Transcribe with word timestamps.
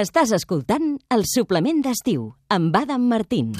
Estàs 0.00 0.30
escoltant 0.32 0.94
el 1.12 1.26
suplement 1.28 1.82
d'estiu 1.84 2.30
amb 2.56 2.76
Adam 2.78 3.04
Martín. 3.10 3.52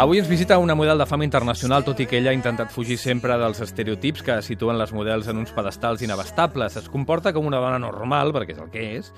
Avui 0.00 0.16
ens 0.16 0.30
visita 0.30 0.56
una 0.56 0.74
model 0.74 0.96
de 0.96 1.04
fama 1.04 1.26
internacional, 1.26 1.82
tot 1.84 1.98
i 2.00 2.06
que 2.08 2.16
ella 2.16 2.30
ha 2.30 2.36
intentat 2.38 2.70
fugir 2.72 2.96
sempre 2.96 3.34
dels 3.36 3.58
estereotips 3.60 4.22
que 4.24 4.38
situen 4.40 4.78
les 4.80 4.94
models 4.96 5.26
en 5.28 5.36
uns 5.36 5.52
pedestals 5.52 6.00
inabastables. 6.00 6.78
Es 6.80 6.88
comporta 6.88 7.34
com 7.36 7.44
una 7.44 7.60
dona 7.60 7.76
normal, 7.82 8.32
perquè 8.32 8.54
és 8.54 8.62
el 8.64 8.70
que 8.72 8.84
és, 8.94 9.10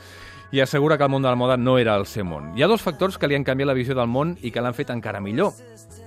i 0.50 0.58
assegura 0.58 0.96
que 0.98 1.06
el 1.06 1.12
món 1.14 1.22
de 1.22 1.30
la 1.30 1.38
moda 1.38 1.54
no 1.56 1.76
era 1.78 1.94
el 1.94 2.08
seu 2.10 2.26
món. 2.26 2.50
Hi 2.58 2.64
ha 2.66 2.70
dos 2.72 2.82
factors 2.82 3.14
que 3.14 3.30
li 3.30 3.38
han 3.38 3.46
canviat 3.46 3.70
la 3.70 3.76
visió 3.78 3.94
del 3.94 4.10
món 4.10 4.34
i 4.42 4.50
que 4.50 4.64
l'han 4.64 4.74
fet 4.74 4.90
encara 4.90 5.20
millor. 5.22 5.54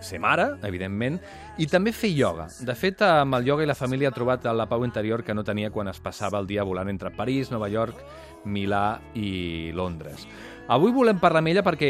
Ser 0.04 0.20
mare, 0.20 0.50
evidentment, 0.68 1.22
i 1.56 1.70
també 1.72 1.96
fer 1.96 2.12
ioga. 2.12 2.50
De 2.60 2.76
fet, 2.76 3.00
amb 3.08 3.40
el 3.40 3.48
ioga 3.48 3.64
i 3.64 3.70
la 3.72 3.80
família 3.80 4.12
ha 4.12 4.18
trobat 4.18 4.44
la 4.52 4.68
pau 4.68 4.84
interior 4.84 5.24
que 5.24 5.34
no 5.34 5.48
tenia 5.48 5.72
quan 5.72 5.88
es 5.88 6.04
passava 6.04 6.44
el 6.44 6.52
dia 6.52 6.68
volant 6.68 6.92
entre 6.92 7.16
París, 7.16 7.48
Nova 7.48 7.72
York, 7.72 8.04
Milà 8.44 9.00
i 9.16 9.72
Londres. 9.72 10.28
Avui 10.66 10.90
volem 10.90 11.20
parlar 11.22 11.44
amb 11.44 11.52
ella 11.52 11.62
perquè 11.62 11.90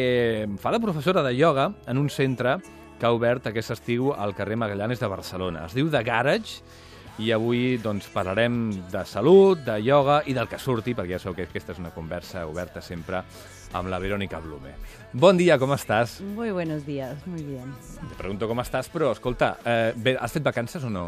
fa 0.59 0.71
de 0.73 0.81
professora 0.83 1.21
de 1.23 1.31
ioga 1.31 1.69
en 1.87 1.95
un 1.95 2.09
centre 2.11 2.57
que 2.99 3.07
ha 3.07 3.11
obert 3.15 3.47
aquest 3.47 3.71
estiu 3.71 4.09
al 4.11 4.33
carrer 4.35 4.57
Magallanes 4.59 4.99
de 4.99 5.07
Barcelona. 5.07 5.61
Es 5.69 5.75
diu 5.77 5.87
The 5.87 6.01
Garage 6.03 6.59
i 7.23 7.31
avui 7.31 7.77
doncs, 7.79 8.09
parlarem 8.11 8.73
de 8.91 9.03
salut, 9.07 9.61
de 9.63 9.77
ioga 9.79 10.17
i 10.27 10.35
del 10.35 10.49
que 10.51 10.59
surti, 10.59 10.91
perquè 10.91 11.15
ja 11.15 11.21
sabeu 11.23 11.37
que 11.37 11.45
aquesta 11.47 11.71
és 11.71 11.79
una 11.79 11.93
conversa 11.95 12.43
oberta 12.49 12.83
sempre 12.83 13.23
amb 13.71 13.87
la 13.87 14.01
Verònica 14.03 14.41
Blume. 14.43 14.75
Bon 15.13 15.39
dia, 15.39 15.55
com 15.55 15.71
estàs? 15.71 16.19
Muy 16.35 16.51
buenos 16.51 16.83
días, 16.83 17.23
muy 17.31 17.47
bien. 17.47 17.71
Te 18.09 18.19
pregunto 18.19 18.51
com 18.51 18.59
estàs, 18.59 18.91
però 18.91 19.13
escolta, 19.15 19.55
eh, 19.63 19.93
bé, 19.95 20.17
has 20.19 20.35
fet 20.35 20.43
vacances 20.43 20.83
o 20.83 20.91
no? 20.91 21.07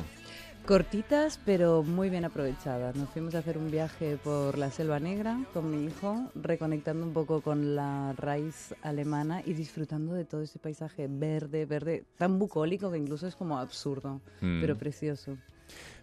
Cortitas, 0.67 1.39
pero 1.45 1.81
muy 1.81 2.09
bien 2.09 2.25
aprovechadas. 2.25 2.93
Nos 2.97 3.09
fuimos 3.11 3.33
a 3.35 3.37
hacer 3.37 3.57
un 3.57 3.71
viaje 3.71 4.17
por 4.21 4.57
la 4.57 4.69
Selva 4.69 4.99
Negra 4.99 5.39
con 5.53 5.71
mi 5.71 5.85
hijo, 5.85 6.29
reconectando 6.35 7.05
un 7.05 7.13
poco 7.13 7.39
con 7.39 7.73
la 7.73 8.11
raíz 8.17 8.75
alemana 8.81 9.41
y 9.45 9.53
disfrutando 9.53 10.13
de 10.13 10.25
todo 10.25 10.41
ese 10.41 10.59
paisaje 10.59 11.07
verde, 11.09 11.65
verde, 11.65 12.03
tan 12.17 12.38
bucólico 12.38 12.91
que 12.91 12.97
incluso 12.97 13.27
es 13.27 13.35
como 13.38 13.57
absurdo, 13.57 14.19
Mm. 14.41 14.59
pero 14.59 14.77
precioso. 14.77 15.38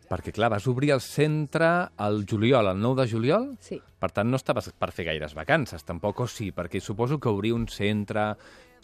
Perquè, 0.09 0.33
clar, 0.33 0.51
vas 0.51 0.67
obrir 0.67 0.93
el 0.93 1.01
centre 1.01 1.89
al 1.97 2.25
juliol, 2.29 2.67
el 2.67 2.81
9 2.81 3.03
de 3.05 3.11
juliol? 3.11 3.57
Sí. 3.61 3.81
Per 3.99 4.11
tant, 4.13 4.29
no 4.31 4.37
estaves 4.37 4.71
per 4.79 4.93
fer 4.93 5.07
gaires 5.07 5.35
vacances, 5.35 5.85
tampoc 5.85 6.21
o 6.21 6.27
sí, 6.27 6.53
perquè 6.53 6.81
suposo 6.81 7.19
que 7.19 7.29
obrir 7.29 7.53
un 7.53 7.69
centre 7.69 8.35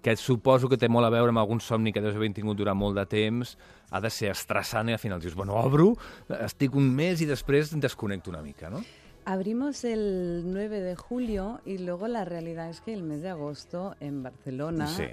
que 0.03 0.17
suposo 0.17 0.69
que 0.69 0.79
té 0.81 0.89
molt 0.89 1.07
a 1.07 1.13
veure 1.13 1.33
amb 1.33 1.43
algun 1.43 1.61
somni 1.61 1.93
que 1.93 2.01
deus 2.01 2.17
haver 2.17 2.33
tingut 2.37 2.57
durant 2.57 2.79
molt 2.79 2.97
de 2.97 3.05
temps, 3.07 3.57
ha 3.91 4.01
de 4.01 4.11
ser 4.11 4.31
estressant 4.33 4.89
i 4.89 4.97
al 4.97 5.03
final 5.03 5.21
dius, 5.21 5.35
bueno, 5.35 5.59
obro, 5.61 5.93
estic 6.41 6.75
un 6.75 6.89
mes 6.95 7.21
i 7.21 7.29
després 7.29 7.75
desconnecto 7.81 8.31
una 8.31 8.43
mica, 8.43 8.71
no? 8.71 8.83
Abrimos 9.27 9.85
el 9.85 10.43
9 10.47 10.81
de 10.81 10.97
julio 10.97 11.61
y 11.67 11.79
luego 11.79 12.09
la 12.09 12.25
realidad 12.25 12.71
es 12.71 12.81
que 12.81 12.95
el 12.95 13.03
mes 13.03 13.21
de 13.21 13.29
agosto 13.29 13.95
en 14.01 14.23
Barcelona 14.23 14.87
Sí. 14.87 15.05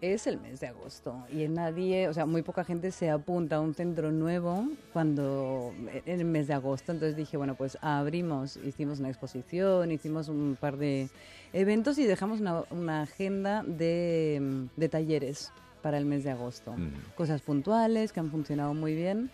Es 0.00 0.26
el 0.26 0.40
mes 0.40 0.60
de 0.60 0.68
agosto 0.68 1.24
y 1.30 1.46
nadie, 1.48 2.08
o 2.08 2.14
sea, 2.14 2.26
muy 2.26 2.42
poca 2.42 2.64
gente 2.64 2.90
se 2.90 3.10
apunta 3.10 3.56
a 3.56 3.60
un 3.60 3.74
centro 3.74 4.10
nuevo 4.10 4.66
cuando 4.92 5.72
en 6.06 6.20
el 6.20 6.24
mes 6.24 6.46
de 6.46 6.54
agosto. 6.54 6.92
Entonces 6.92 7.16
dije, 7.16 7.36
bueno, 7.36 7.54
pues 7.54 7.78
abrimos, 7.80 8.56
hicimos 8.56 9.00
una 9.00 9.08
exposición, 9.08 9.90
hicimos 9.90 10.28
un 10.28 10.56
par 10.58 10.76
de 10.76 11.08
eventos 11.52 11.98
y 11.98 12.04
dejamos 12.04 12.40
una, 12.40 12.64
una 12.70 13.02
agenda 13.02 13.62
de, 13.66 14.68
de 14.76 14.88
talleres 14.88 15.52
para 15.82 15.98
el 15.98 16.04
mes 16.04 16.24
de 16.24 16.30
agosto. 16.30 16.72
Mm. 16.72 17.14
Cosas 17.16 17.42
puntuales 17.42 18.12
que 18.12 18.20
han 18.20 18.30
funcionado 18.30 18.74
muy 18.74 18.94
bien. 18.94 19.30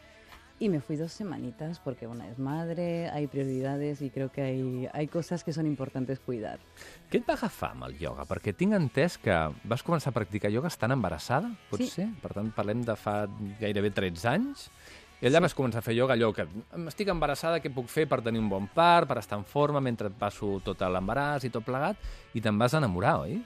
Y 0.58 0.70
me 0.70 0.80
fui 0.80 0.96
dos 0.96 1.12
semanitas 1.12 1.80
porque 1.80 2.06
una 2.06 2.26
es 2.28 2.38
madre, 2.38 3.10
hay 3.10 3.26
prioridades 3.26 4.00
y 4.00 4.08
creo 4.08 4.32
que 4.32 4.40
hay, 4.40 4.88
hay 4.94 5.06
cosas 5.06 5.44
que 5.44 5.52
son 5.52 5.66
importantes 5.66 6.18
cuidar. 6.18 6.58
Què 7.10 7.18
et 7.20 7.26
va 7.28 7.34
agafar 7.36 7.74
amb 7.74 7.84
el 7.90 7.98
ioga? 8.00 8.24
Perquè 8.24 8.54
tinc 8.56 8.72
entès 8.72 9.18
que 9.20 9.36
vas 9.68 9.84
començar 9.84 10.14
a 10.14 10.16
practicar 10.16 10.48
ioga 10.50 10.70
estant 10.72 10.94
embarassada, 10.96 11.50
pot 11.68 11.82
Sí. 11.82 11.90
ser? 11.90 12.08
Per 12.22 12.32
tant, 12.32 12.48
parlem 12.56 12.80
de 12.88 12.96
fa 12.96 13.26
gairebé 13.60 13.90
13 13.90 14.24
anys. 14.32 14.70
I 15.20 15.26
allà 15.28 15.40
vas 15.44 15.54
començar 15.56 15.78
a 15.80 15.82
fer 15.84 15.94
ioga, 15.96 16.14
allò 16.16 16.32
que 16.32 16.46
estic 16.88 17.08
embarassada, 17.08 17.60
què 17.60 17.72
puc 17.72 17.88
fer 17.88 18.06
per 18.08 18.22
tenir 18.22 18.40
un 18.40 18.48
bon 18.48 18.66
part, 18.68 19.06
per 19.08 19.18
estar 19.18 19.36
en 19.38 19.44
forma 19.44 19.80
mentre 19.80 20.08
passo 20.10 20.58
tot 20.64 20.80
l'embaràs 20.80 21.44
i 21.44 21.50
tot 21.50 21.64
plegat, 21.64 21.96
i 22.32 22.40
te'n 22.40 22.56
vas 22.58 22.72
enamorar, 22.76 23.20
oi? 23.20 23.42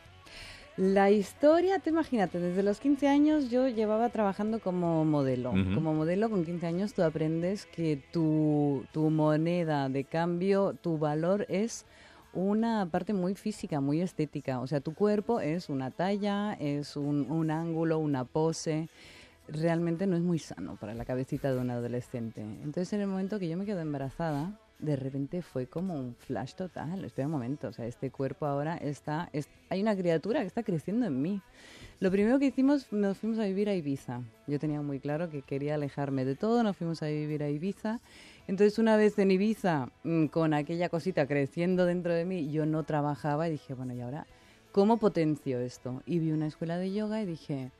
La 0.80 1.10
historia, 1.10 1.78
te 1.78 1.91
imagínate, 1.91 2.41
desde 2.41 2.62
los 2.62 2.80
15 2.80 3.06
años 3.06 3.50
yo 3.50 3.68
llevaba 3.68 4.08
trabajando 4.08 4.60
como 4.60 5.04
modelo. 5.04 5.50
Como 5.50 5.92
modelo 5.92 6.30
con 6.30 6.42
15 6.42 6.66
años 6.66 6.94
tú 6.94 7.02
aprendes 7.02 7.66
que 7.66 8.02
tu, 8.10 8.86
tu 8.91 9.10
moneda 9.10 9.91
de 9.91 10.04
cambio, 10.04 10.72
tu 10.72 10.96
valor 10.96 11.44
es 11.50 11.84
una 12.32 12.88
parte 12.91 13.12
muy 13.12 13.34
física, 13.34 13.82
muy 13.82 14.00
estética. 14.00 14.58
O 14.60 14.66
sea, 14.66 14.80
tu 14.80 14.94
cuerpo 14.94 15.41
es 15.41 15.68
una 15.68 15.91
talla, 15.91 16.54
es 16.54 16.97
un, 16.97 17.30
un 17.30 17.50
ángulo, 17.50 17.98
una 17.98 18.24
pose. 18.24 18.88
Realmente 19.48 20.06
no 20.06 20.16
es 20.16 20.22
muy 20.22 20.38
sano 20.38 20.76
para 20.80 20.94
la 20.94 21.04
cabecita 21.04 21.52
de 21.52 21.58
un 21.58 21.68
adolescente. 21.68 22.41
Entonces 22.41 22.91
en 22.94 23.02
el 23.02 23.06
momento 23.06 23.38
que 23.38 23.48
yo 23.50 23.58
me 23.58 23.66
quedo 23.66 23.80
embarazada, 23.80 24.58
de 24.80 24.96
repente 24.96 25.42
fue 25.42 25.66
como 25.66 25.94
un 25.94 26.14
flash 26.14 26.54
total. 26.54 27.04
Espera 27.04 27.26
un 27.26 27.32
momento, 27.32 27.68
o 27.68 27.72
sea, 27.72 27.86
este 27.86 28.10
cuerpo 28.10 28.46
ahora 28.46 28.76
está, 28.76 29.28
es- 29.32 29.48
hay 29.68 29.82
una 29.82 29.94
criatura 29.96 30.41
que 30.41 30.46
está 30.46 30.62
creciendo 30.62 31.06
en 31.06 31.20
mí. 31.20 31.41
Lo 32.00 32.10
primero 32.10 32.38
que 32.38 32.46
hicimos, 32.46 32.91
nos 32.92 33.18
fuimos 33.18 33.38
a 33.38 33.44
vivir 33.44 33.68
a 33.68 33.74
Ibiza. 33.74 34.22
Yo 34.46 34.58
tenía 34.58 34.80
muy 34.80 35.00
claro 35.00 35.28
que 35.30 35.42
quería 35.42 35.74
alejarme 35.74 36.24
de 36.24 36.34
todo, 36.34 36.62
nos 36.62 36.76
fuimos 36.76 37.02
a 37.02 37.06
vivir 37.06 37.42
a 37.42 37.50
Ibiza. 37.50 38.00
Entonces, 38.48 38.78
una 38.78 38.96
vez 38.96 39.18
en 39.18 39.30
Ibiza, 39.30 39.91
mm, 40.04 40.26
con 40.26 40.54
aquella 40.54 40.88
cosita 40.88 41.26
creciendo 41.26 41.84
dentro 41.86 42.12
de 42.14 42.24
mí, 42.24 42.50
yo 42.50 42.64
no 42.66 42.82
trabajaba 42.84 43.48
y 43.48 43.52
dije, 43.52 43.74
bueno, 43.74 43.94
¿y 43.94 44.00
ahora 44.00 44.26
cómo 44.72 44.97
potencio 44.97 45.60
esto? 45.60 46.02
Y 46.06 46.18
vi 46.20 46.32
una 46.32 46.47
escuela 46.47 46.78
de 46.78 46.92
yoga 46.92 47.20
y 47.22 47.26
dije, 47.26 47.70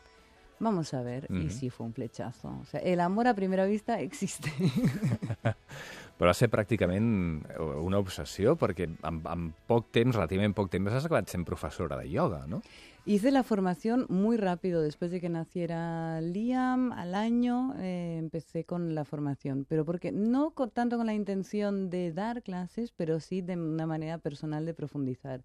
vamos 0.60 0.94
a 0.94 1.03
ver, 1.03 1.25
Ujú. 1.28 1.41
y 1.41 1.50
sí 1.50 1.71
fue 1.71 1.87
un 1.87 1.93
flechazo. 1.93 2.48
O 2.60 2.65
sea, 2.66 2.81
el 2.81 3.00
amor 3.00 3.26
a 3.26 3.34
primera 3.34 3.65
vista 3.66 4.00
existe. 4.00 4.50
Però 6.21 6.28
va 6.28 6.34
ser 6.37 6.50
pràcticament 6.53 7.06
una 7.81 7.97
obsessió, 7.97 8.53
perquè 8.60 8.84
en, 8.91 9.20
en 9.25 9.44
poc 9.66 9.87
temps, 9.88 10.12
relativament 10.12 10.53
poc 10.53 10.69
temps, 10.69 10.93
has 10.93 11.06
acabat 11.09 11.31
sent 11.32 11.47
professora 11.49 11.97
de 11.97 12.10
ioga, 12.12 12.43
no? 12.47 12.59
Hice 13.06 13.31
la 13.32 13.41
formación 13.43 14.04
muy 14.10 14.37
rápido 14.37 14.82
después 14.82 15.10
de 15.10 15.22
que 15.22 15.31
naciera 15.31 16.20
Liam, 16.20 16.93
al 16.93 17.15
año 17.15 17.72
eh, 17.78 18.19
empecé 18.19 18.65
con 18.65 18.94
la 18.94 19.06
formación, 19.06 19.65
pero 19.66 19.87
porque 19.87 20.12
no 20.12 20.50
con- 20.50 20.69
tanto 20.69 20.99
con 20.99 21.06
la 21.06 21.15
intención 21.15 21.88
de 21.88 22.12
dar 22.12 22.43
clases, 22.43 22.93
pero 22.94 23.19
sí 23.19 23.41
de 23.41 23.56
una 23.56 23.87
manera 23.87 24.19
personal 24.19 24.66
de 24.66 24.75
profundizar. 24.75 25.41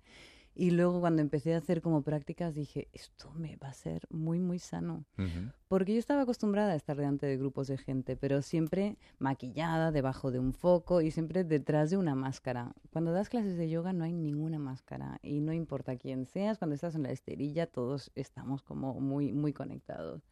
Y 0.58 0.72
luego 0.72 1.02
cuando 1.02 1.22
empecé 1.22 1.54
a 1.54 1.58
hacer 1.58 1.82
como 1.82 2.02
prácticas 2.02 2.56
dije, 2.56 2.88
esto 2.94 3.30
me 3.36 3.58
va 3.58 3.68
a 3.68 3.74
ser 3.74 4.08
muy, 4.10 4.40
muy 4.40 4.58
sano. 4.58 5.04
Porque 5.68 5.94
yo 5.94 6.00
estaba 6.00 6.22
acostumbrada 6.22 6.72
a 6.72 6.76
estar 6.76 6.96
delante 6.96 7.26
de 7.26 7.36
grupos 7.36 7.68
de 7.68 7.78
gente, 7.78 8.16
pero 8.16 8.42
siempre 8.42 8.98
maquillada, 9.20 9.92
debajo 9.92 10.32
de 10.32 10.40
un 10.40 10.54
foco 10.54 11.02
y 11.02 11.12
siempre 11.12 11.44
detrás 11.44 11.90
de 11.90 11.98
una 11.98 12.16
máscara. 12.16 12.74
Cuando 12.92 13.12
das 13.12 13.28
clases 13.28 13.58
de 13.58 13.70
yoga 13.70 13.92
no 13.92 14.06
hay 14.06 14.14
ninguna 14.14 14.58
máscara 14.58 15.20
y 15.22 15.42
no 15.42 15.52
importa 15.52 15.98
quién 15.98 16.26
seas, 16.26 16.58
cuando 16.58 16.76
estás 16.76 16.96
en 16.96 17.04
la 17.04 17.12
esterilla 17.12 17.68
todos 17.68 18.12
estamos 18.16 18.62
como 18.62 19.00
muy, 19.02 19.34
muy 19.34 19.52
conectados. 19.52 20.24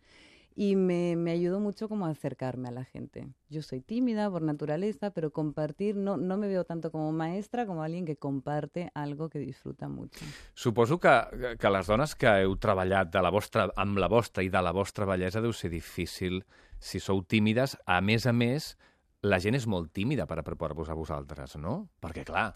Y 0.56 0.76
me, 0.76 1.16
me 1.16 1.32
ayudó 1.32 1.60
mucho 1.60 1.90
como 1.90 2.06
a 2.06 2.10
acercarme 2.10 2.70
a 2.70 2.72
la 2.72 2.84
gente. 2.84 3.28
Yo 3.50 3.62
soy 3.62 3.82
tímida 3.82 4.30
por 4.30 4.42
naturaleza, 4.42 5.12
pero 5.12 5.32
compartir, 5.32 5.96
no, 5.96 6.18
no 6.18 6.38
me 6.38 6.48
veo 6.48 6.64
tanto 6.64 6.92
como 6.92 7.12
maestra 7.12 7.66
como 7.66 7.82
alguien 7.82 8.06
que 8.06 8.18
comparte 8.18 8.92
algo 8.94 9.30
que 9.30 9.40
disfruta 9.40 9.88
mucho. 9.88 10.24
Suposo 10.54 11.00
que, 11.00 11.58
que 11.60 11.70
les 11.70 11.88
dones 11.88 12.14
que 12.16 12.30
heu 12.44 12.54
treballat 12.62 13.10
de 13.10 13.24
la 13.26 13.34
vostra, 13.34 13.68
amb 13.76 13.98
la 13.98 14.10
vostra 14.12 14.46
i 14.46 14.52
de 14.54 14.62
la 14.62 14.74
vostra 14.76 15.10
bellesa 15.10 15.42
deu 15.42 15.54
ser 15.58 15.74
difícil 15.74 16.44
si 16.78 17.02
sou 17.02 17.24
tímides. 17.26 17.78
A 17.86 18.02
més 18.02 18.28
a 18.30 18.34
més, 18.34 18.76
la 19.24 19.40
gent 19.42 19.58
és 19.58 19.66
molt 19.66 19.94
tímida 19.96 20.28
per 20.30 20.38
apropar-vos 20.42 20.90
a 20.92 20.98
vosaltres, 20.98 21.58
no? 21.58 21.88
Perquè, 22.04 22.26
clar, 22.28 22.52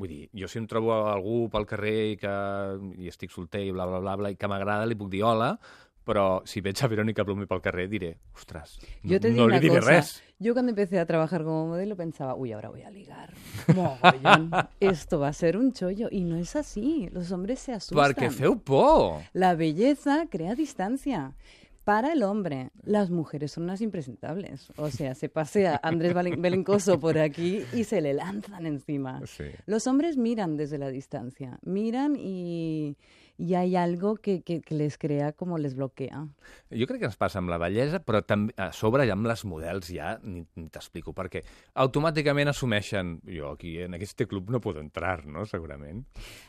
vull 0.00 0.10
dir, 0.10 0.22
jo 0.36 0.48
si 0.50 0.58
em 0.60 0.66
trobo 0.68 0.94
algú 1.06 1.46
pel 1.52 1.66
carrer 1.68 1.98
i, 2.12 2.16
que, 2.20 2.36
i 2.98 3.10
estic 3.12 3.32
solter 3.32 3.62
i 3.66 3.72
bla, 3.72 3.86
bla, 3.88 4.00
bla, 4.02 4.16
bla 4.18 4.32
i 4.32 4.38
que 4.40 4.50
m'agrada, 4.50 4.88
li 4.88 4.96
puc 4.98 5.12
dir 5.12 5.22
hola, 5.28 5.54
però 6.06 6.42
si 6.46 6.62
veig 6.62 6.78
a 6.78 6.88
Verònica 6.90 7.24
Blume 7.26 7.48
pel 7.50 7.60
carrer 7.64 7.88
diré, 7.90 8.12
ostres, 8.36 8.76
no, 9.02 9.10
Yo 9.10 9.18
te 9.20 9.32
digo 9.32 9.42
no 9.42 9.50
li 9.50 9.58
diré 9.58 9.80
cosa, 9.80 9.90
res. 9.90 10.12
Yo 10.38 10.52
cuando 10.52 10.70
empecé 10.70 11.00
a 11.00 11.06
trabajar 11.06 11.42
como 11.42 11.66
modelo 11.66 11.96
pensaba, 11.96 12.36
uy, 12.36 12.52
ahora 12.52 12.68
voy 12.68 12.82
a 12.82 12.90
ligar. 12.90 13.32
Mogollón. 13.74 14.50
Esto 14.80 15.18
va 15.18 15.28
a 15.28 15.32
ser 15.32 15.56
un 15.56 15.72
chollo. 15.72 16.08
Y 16.10 16.24
no 16.24 16.36
es 16.36 16.54
así. 16.54 17.08
Los 17.10 17.32
hombres 17.32 17.58
se 17.58 17.72
asustan. 17.72 17.98
Perquè 17.98 18.30
feu 18.30 18.58
por. 18.60 19.24
La 19.32 19.54
belleza 19.56 20.26
crea 20.30 20.54
distancia. 20.54 21.32
Para 21.84 22.12
el 22.12 22.22
hombre, 22.22 22.70
las 22.82 23.10
mujeres 23.10 23.52
son 23.52 23.64
unas 23.64 23.80
impresentables. 23.80 24.72
O 24.76 24.90
sea, 24.90 25.14
se 25.14 25.28
pasea 25.28 25.80
Andrés 25.82 26.14
Belencoso 26.38 27.00
por 27.00 27.16
aquí 27.16 27.62
y 27.72 27.84
se 27.84 28.00
le 28.00 28.12
lanzan 28.12 28.66
encima. 28.66 29.22
Sí. 29.24 29.44
Los 29.66 29.86
hombres 29.86 30.16
miran 30.16 30.56
desde 30.56 30.78
la 30.78 30.88
distancia, 30.88 31.58
miran 31.62 32.16
y, 32.18 32.96
y 33.38 33.54
hay 33.54 33.76
algo 33.76 34.16
que, 34.16 34.42
que, 34.42 34.60
que 34.60 34.74
les 34.74 34.98
crea 34.98 35.32
como 35.32 35.58
les 35.58 35.74
bloquea. 35.74 36.26
Jo 36.70 36.86
crec 36.88 37.00
que 37.02 37.10
ens 37.10 37.18
passa 37.20 37.40
amb 37.40 37.52
la 37.52 37.58
bellesa, 37.60 38.00
però 38.04 38.22
també 38.24 38.54
a 38.56 38.70
sobre 38.72 39.06
ja 39.06 39.16
amb 39.16 39.28
les 39.28 39.44
models 39.48 39.90
ja 39.92 40.16
ni, 40.22 40.44
ni 40.56 40.68
t'explico, 40.72 41.12
perquè 41.16 41.42
automàticament 41.74 42.50
assumeixen 42.52 43.18
jo 43.28 43.52
aquí 43.52 43.76
en 43.84 43.96
aquest 43.98 44.24
club 44.28 44.50
no 44.50 44.60
puedo 44.60 44.80
entrar, 44.80 45.26
no? 45.26 45.44
Segurament. 45.46 46.06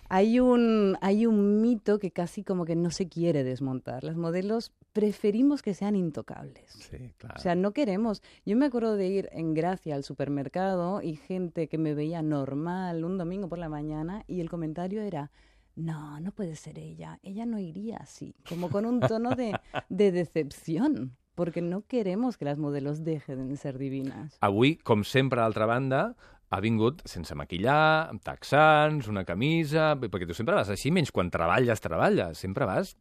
Hay 0.10 0.40
un, 0.40 0.98
hay 1.02 1.26
un 1.26 1.62
mito 1.62 2.00
que 2.00 2.12
casi 2.12 2.44
como 2.44 2.66
que 2.66 2.76
no 2.76 2.92
se 2.92 3.08
quiere 3.10 3.44
desmontar. 3.44 4.04
Las 4.04 4.16
modelos 4.16 4.72
preferimos 4.94 5.62
que 5.62 5.74
sean 5.74 5.96
intocables. 5.96 6.72
Sí, 6.72 7.14
clar. 7.18 7.38
O 7.38 7.40
sea, 7.40 7.56
no 7.56 7.74
queremos. 7.74 8.24
Yo 8.46 8.56
me 8.56 8.66
acuerdo 8.66 8.96
de 8.96 9.08
ir 9.08 9.30
en 9.32 9.54
Gracia 9.54 9.96
al 9.96 10.04
supermercado 10.04 11.02
y 11.02 11.16
gente 11.16 11.68
que 11.68 11.78
me 11.78 11.94
veía 11.94 12.22
normal 12.22 13.04
un 13.04 13.18
domingo 13.18 13.50
por 13.50 13.60
la 13.60 13.70
mañana 13.70 14.24
y 14.28 14.42
el 14.42 14.50
comentario 14.50 15.02
era, 15.02 15.32
no, 15.78 16.20
no 16.20 16.32
puede 16.34 16.56
ser 16.58 16.78
ella, 16.80 17.20
ella 17.24 17.46
no 17.46 17.60
iría 17.60 17.98
así, 17.98 18.36
como 18.50 18.70
con 18.70 18.86
un 18.86 19.00
tono 19.00 19.36
de, 19.36 19.54
de 19.90 20.12
decepción, 20.12 21.16
porque 21.36 21.62
no 21.62 21.84
queremos 21.86 22.36
que 22.36 22.46
las 22.46 22.58
modelos 22.58 23.04
dejen 23.06 23.48
de 23.48 23.56
ser 23.58 23.78
divinas. 23.78 24.38
Avui, 24.42 24.76
com 24.82 25.04
sempre, 25.06 25.40
d'altra 25.40 25.68
banda, 25.70 26.16
ha 26.50 26.60
vingut 26.64 27.04
sense 27.06 27.36
maquillar, 27.36 28.08
amb 28.10 28.24
texans, 28.26 29.08
una 29.12 29.24
camisa... 29.28 29.92
Perquè 30.00 30.26
tu 30.26 30.34
sempre 30.34 30.56
vas 30.58 30.70
així, 30.74 30.90
menys 30.96 31.12
quan 31.14 31.30
treballes, 31.30 31.80
treballes. 31.84 32.40
Sempre 32.42 32.66
vas... 32.66 32.96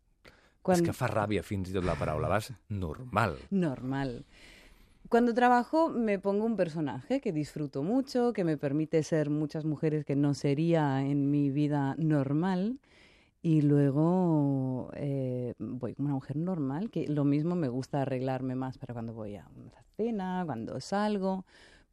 Quan- 0.66 0.80
És 0.80 0.82
que 0.82 0.92
fa 0.98 1.06
ràbia 1.06 1.44
fins 1.46 1.70
i 1.70 1.74
tot 1.76 1.86
la 1.86 1.94
paraula. 1.94 2.26
Vas 2.28 2.50
normal. 2.68 3.36
Normal. 3.54 4.16
Cuando 5.08 5.34
trabajo 5.34 5.88
me 5.88 6.18
pongo 6.18 6.44
un 6.44 6.56
personaje 6.56 7.20
que 7.20 7.32
disfruto 7.32 7.82
mucho, 7.82 8.32
que 8.32 8.42
me 8.44 8.56
permite 8.56 9.02
ser 9.02 9.30
muchas 9.30 9.64
mujeres 9.64 10.04
que 10.04 10.16
no 10.16 10.34
sería 10.34 11.02
en 11.02 11.30
mi 11.30 11.50
vida 11.50 11.94
normal. 11.96 12.80
Y 13.40 13.62
luego 13.62 14.90
eh, 14.94 15.54
voy 15.58 15.94
como 15.94 16.08
una 16.08 16.14
mujer 16.16 16.36
normal, 16.36 16.90
que 16.90 17.06
lo 17.06 17.24
mismo 17.24 17.54
me 17.54 17.68
gusta 17.68 18.02
arreglarme 18.02 18.56
más 18.56 18.78
para 18.78 18.94
cuando 18.94 19.12
voy 19.12 19.36
a 19.36 19.46
una 19.54 19.84
cena, 19.96 20.42
cuando 20.44 20.80
salgo. 20.80 21.44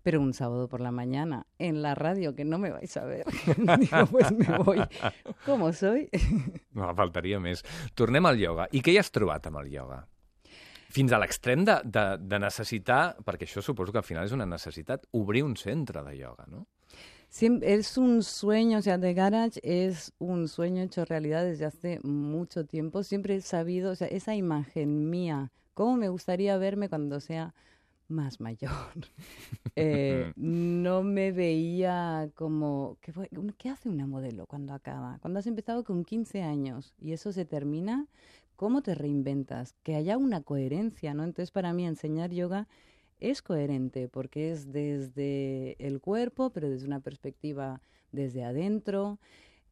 Pero 0.02 0.20
un 0.20 0.34
sábado 0.34 0.68
por 0.68 0.82
la 0.82 0.92
mañana 0.92 1.46
en 1.60 1.82
la 1.82 1.96
radio, 1.96 2.34
que 2.36 2.44
no 2.44 2.58
me 2.58 2.72
vais 2.72 2.98
a 2.98 3.06
ver, 3.06 3.26
pues 4.12 4.32
me 4.32 4.58
voy. 4.58 4.82
¿Cómo 5.46 5.72
soy? 5.72 6.10
No, 6.74 6.90
faltaria 6.98 7.38
més. 7.40 7.62
Tornem 7.94 8.26
al 8.26 8.42
ioga. 8.42 8.66
I 8.74 8.82
què 8.82 8.96
hi 8.96 8.98
has 8.98 9.14
trobat 9.14 9.46
amb? 9.46 9.62
Fins 10.94 11.12
a 11.12 11.18
l'extrem 11.18 11.64
de, 11.66 11.80
de, 11.90 12.06
de 12.22 12.40
necessitar, 12.40 13.16
perquè 13.26 13.48
això 13.48 13.64
suposo 13.66 13.92
que 13.92 14.02
al 14.04 14.06
final 14.06 14.28
és 14.28 14.36
una 14.36 14.46
necessitat, 14.46 15.08
obrir 15.18 15.42
un 15.44 15.56
centre 15.58 16.04
de 16.06 16.16
ioga, 16.20 16.46
no? 16.52 16.68
Siem- 17.34 17.64
es 17.64 17.98
un 17.98 18.22
sueño, 18.22 18.78
o 18.78 18.82
sea, 18.84 19.00
The 19.02 19.16
Garage 19.16 19.60
es 19.64 20.14
un 20.20 20.48
sueño 20.48 20.84
hecho 20.84 21.04
realidad 21.04 21.44
desde 21.44 21.66
hace 21.66 22.00
mucho 22.04 22.66
tiempo. 22.66 23.02
Siempre 23.02 23.34
he 23.36 23.42
sabido, 23.42 23.92
o 23.92 23.96
sea, 23.96 24.08
esa 24.08 24.36
imagen 24.36 25.10
mía, 25.10 25.50
cómo 25.74 25.98
me 25.98 26.10
gustaría 26.10 26.56
verme 26.58 26.90
cuando 26.90 27.20
sea 27.20 27.56
más 28.08 28.40
mayor. 28.40 28.72
Eh, 29.76 30.34
no 30.36 31.02
me 31.02 31.32
veía 31.32 32.30
como, 32.36 32.98
¿qué, 33.02 33.12
fue? 33.12 33.28
¿qué 33.58 33.70
hace 33.70 33.90
una 33.90 34.06
modelo 34.06 34.46
cuando 34.46 34.72
acaba? 34.76 35.18
Cuando 35.20 35.40
has 35.40 35.48
empezado 35.48 35.84
con 35.84 36.06
15 36.06 36.44
años 36.44 36.94
y 37.00 37.14
eso 37.14 37.32
se 37.32 37.46
termina, 37.46 38.06
¿cómo 38.56 38.82
te 38.82 38.96
reinventas? 38.96 39.74
Que 39.84 39.96
haya 39.96 40.18
una 40.18 40.42
coherencia, 40.42 41.14
¿no? 41.14 41.24
Entonces, 41.24 41.52
para 41.52 41.74
mí, 41.74 41.86
enseñar 41.86 42.32
yoga 42.32 42.68
es 43.20 43.42
coherente 43.42 44.10
porque 44.10 44.52
es 44.52 44.72
desde 44.72 45.76
el 45.80 46.02
cuerpo, 46.02 46.50
pero 46.52 46.70
desde 46.70 46.88
una 46.88 47.00
perspectiva 47.00 47.82
desde 48.12 48.44
adentro. 48.44 49.20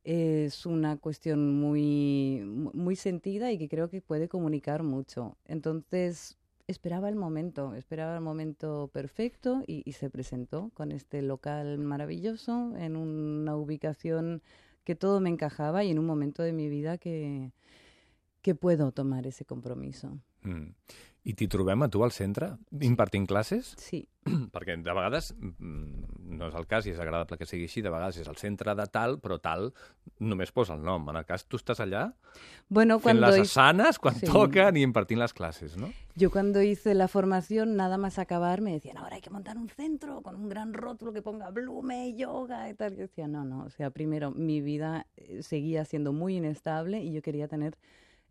Es 0.03 0.65
una 0.65 0.97
cuestión 0.97 1.59
muy, 1.59 2.41
mu- 2.45 2.71
muy 2.73 2.95
sentida 2.95 3.51
y 3.51 3.57
que 3.59 3.69
creo 3.69 3.89
que 3.89 4.01
puede 4.01 4.27
comunicar 4.27 4.81
mucho. 4.83 5.37
Entonces, 5.45 6.37
esperaba 6.67 7.07
el 7.09 7.15
momento, 7.15 7.75
esperaba 7.75 8.15
el 8.15 8.21
momento 8.21 8.89
perfecto 8.93 9.63
y, 9.67 9.83
y 9.85 9.93
se 9.93 10.09
presentó 10.09 10.71
con 10.73 10.91
este 10.91 11.21
local 11.21 11.77
maravilloso 11.77 12.75
en 12.77 12.95
una 12.95 13.55
ubicación 13.55 14.41
que 14.83 14.95
todo 14.95 15.19
me 15.19 15.29
encajaba 15.29 15.83
y 15.83 15.91
en 15.91 15.99
un 15.99 16.05
momento 16.07 16.41
de 16.43 16.53
mi 16.53 16.67
vida 16.69 16.97
que, 16.97 17.51
que 18.41 18.55
puedo 18.55 18.91
tomar 18.91 19.27
ese 19.27 19.45
compromiso. 19.45 20.17
Mm. 20.43 20.73
I 21.23 21.35
t'hi 21.37 21.45
trobem 21.47 21.83
a 21.85 21.87
tu 21.87 22.01
al 22.03 22.09
centre, 22.09 22.55
impartint 22.81 23.27
classes? 23.29 23.75
Sí. 23.77 24.07
perquè 24.53 24.73
de 24.81 24.93
vegades, 24.93 25.35
mm, 25.37 26.31
no 26.37 26.47
és 26.47 26.55
el 26.57 26.65
cas 26.69 26.87
i 26.87 26.91
és 26.95 26.99
agradable 27.01 27.37
que 27.37 27.45
sigui 27.45 27.67
així, 27.67 27.83
de 27.85 27.91
vegades 27.93 28.17
és 28.17 28.27
el 28.29 28.37
centre 28.41 28.73
de 28.77 28.85
tal, 28.89 29.19
però 29.21 29.37
tal 29.41 29.67
només 30.17 30.49
posa 30.51 30.73
el 30.73 30.81
nom. 30.81 31.05
En 31.13 31.19
el 31.21 31.25
cas, 31.29 31.45
tu 31.45 31.57
estàs 31.61 31.77
allà 31.83 32.07
Bueno, 32.69 32.97
fent 32.97 33.19
cuando 33.19 33.35
hice- 33.37 33.51
asanes 33.59 33.99
quan 33.99 34.15
Sí. 34.17 34.25
toquen 34.25 34.77
i 34.77 34.81
impartint 34.81 35.19
les 35.21 35.33
classes, 35.33 35.77
no? 35.77 35.91
Yo 36.15 36.31
cuando 36.31 36.61
hice 36.63 36.95
la 36.95 37.07
formación, 37.07 37.75
nada 37.75 37.97
más 37.99 38.17
acabar, 38.17 38.61
me 38.61 38.71
decían, 38.73 38.97
ahora 38.97 39.17
hay 39.17 39.21
que 39.21 39.29
montar 39.29 39.57
un 39.59 39.69
centro 39.69 40.23
con 40.23 40.35
un 40.35 40.49
gran 40.49 40.73
rótulo 40.73 41.13
que 41.13 41.21
ponga 41.21 41.51
Blume, 41.51 42.15
yoga 42.15 42.67
y 42.67 42.73
tal. 42.73 42.95
Yo 42.95 43.01
decía, 43.03 43.27
no, 43.27 43.45
no, 43.45 43.65
o 43.65 43.69
sea, 43.69 43.91
primero, 43.91 44.31
mi 44.31 44.59
vida 44.61 45.05
eh, 45.17 45.43
seguía 45.43 45.85
siendo 45.85 46.13
muy 46.13 46.37
inestable 46.37 46.99
y 47.03 47.11
yo 47.13 47.21
quería 47.21 47.47
tener 47.47 47.77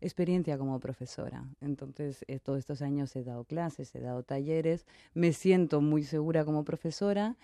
experiencia 0.01 0.57
como 0.57 0.79
profesora. 0.79 1.45
Entonces, 1.61 2.25
eh, 2.27 2.39
todos 2.39 2.59
estos 2.59 2.81
años 2.81 3.15
he 3.15 3.23
dado 3.23 3.43
clases, 3.45 3.93
he 3.95 4.01
dado 4.01 4.23
talleres, 4.23 4.85
me 5.13 5.31
siento 5.33 5.79
muy 5.81 6.03
segura 6.03 6.43
como 6.43 6.63
profesora 6.65 7.37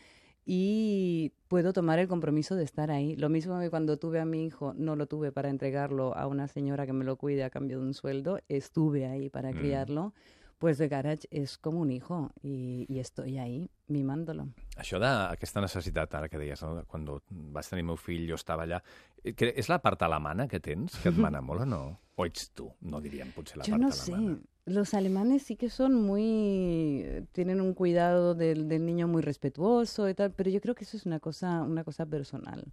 y 0.46 1.34
puedo 1.50 1.74
tomar 1.74 2.00
el 2.00 2.08
compromiso 2.08 2.56
de 2.56 2.64
estar 2.64 2.90
ahí. 2.90 3.16
Lo 3.18 3.30
mismo 3.30 3.60
que 3.60 3.70
cuando 3.70 3.98
tuve 3.98 4.20
a 4.20 4.26
mi 4.26 4.46
hijo, 4.46 4.74
no 4.76 4.96
lo 4.96 5.06
tuve 5.06 5.32
para 5.32 5.50
entregarlo 5.50 6.16
a 6.16 6.26
una 6.28 6.48
señora 6.48 6.86
que 6.86 6.94
me 6.94 7.04
lo 7.06 7.18
cuide 7.18 7.44
a 7.44 7.50
cambio 7.50 7.80
de 7.80 7.86
un 7.86 7.94
sueldo, 7.94 8.40
estuve 8.48 9.06
ahí 9.06 9.30
para 9.30 9.52
Mm. 9.52 9.58
criarlo. 9.58 10.14
Pues 10.58 10.80
The 10.80 10.88
Garage 10.88 11.28
es 11.30 11.58
como 11.60 11.82
un 11.82 11.92
hijo 11.92 12.32
y, 12.42 12.86
y 12.90 13.00
estoy 13.00 13.38
ahí 13.38 13.70
mimándolo. 13.88 14.48
Això 14.76 14.98
d'aquesta 15.00 15.62
necessitat, 15.62 16.16
ara 16.18 16.30
que 16.30 16.40
deies, 16.42 16.64
no? 16.66 16.82
quan 16.90 17.06
vas 17.54 17.70
tenir 17.70 17.84
meu 17.86 17.98
fill, 17.98 18.26
jo 18.30 18.36
estava 18.40 18.66
allà, 18.66 18.80
eh, 19.24 19.36
que 19.38 19.52
és 19.56 19.70
la 19.70 19.78
part 19.84 20.02
alemana 20.02 20.48
que 20.50 20.60
tens, 20.60 20.98
que 21.04 21.10
et 21.14 21.18
mana 21.18 21.42
molt 21.46 21.62
o 21.62 21.70
no? 21.70 21.82
O 22.18 22.26
ets 22.26 22.50
tu? 22.58 22.72
No 22.82 22.98
diríem 23.02 23.30
potser 23.36 23.60
la 23.62 23.68
Yo 23.70 23.76
part 23.78 23.84
no 23.84 23.92
sé. 23.92 24.14
alemana. 24.14 24.40
Los 24.66 24.94
alemanes 24.96 25.44
sí 25.44 25.56
que 25.56 25.70
son 25.70 25.94
muy, 25.94 27.06
tienen 27.32 27.62
un 27.62 27.74
cuidado 27.74 28.34
del, 28.36 28.68
del 28.68 28.86
niño 28.86 29.08
muy 29.08 29.22
respetuoso 29.22 30.10
y 30.10 30.14
tal, 30.16 30.32
pero 30.34 30.50
yo 30.50 30.60
creo 30.60 30.76
que 30.76 30.84
eso 30.84 30.98
es 30.98 31.06
una 31.06 31.20
cosa, 31.20 31.62
una 31.62 31.84
cosa 31.84 32.06
personal. 32.06 32.66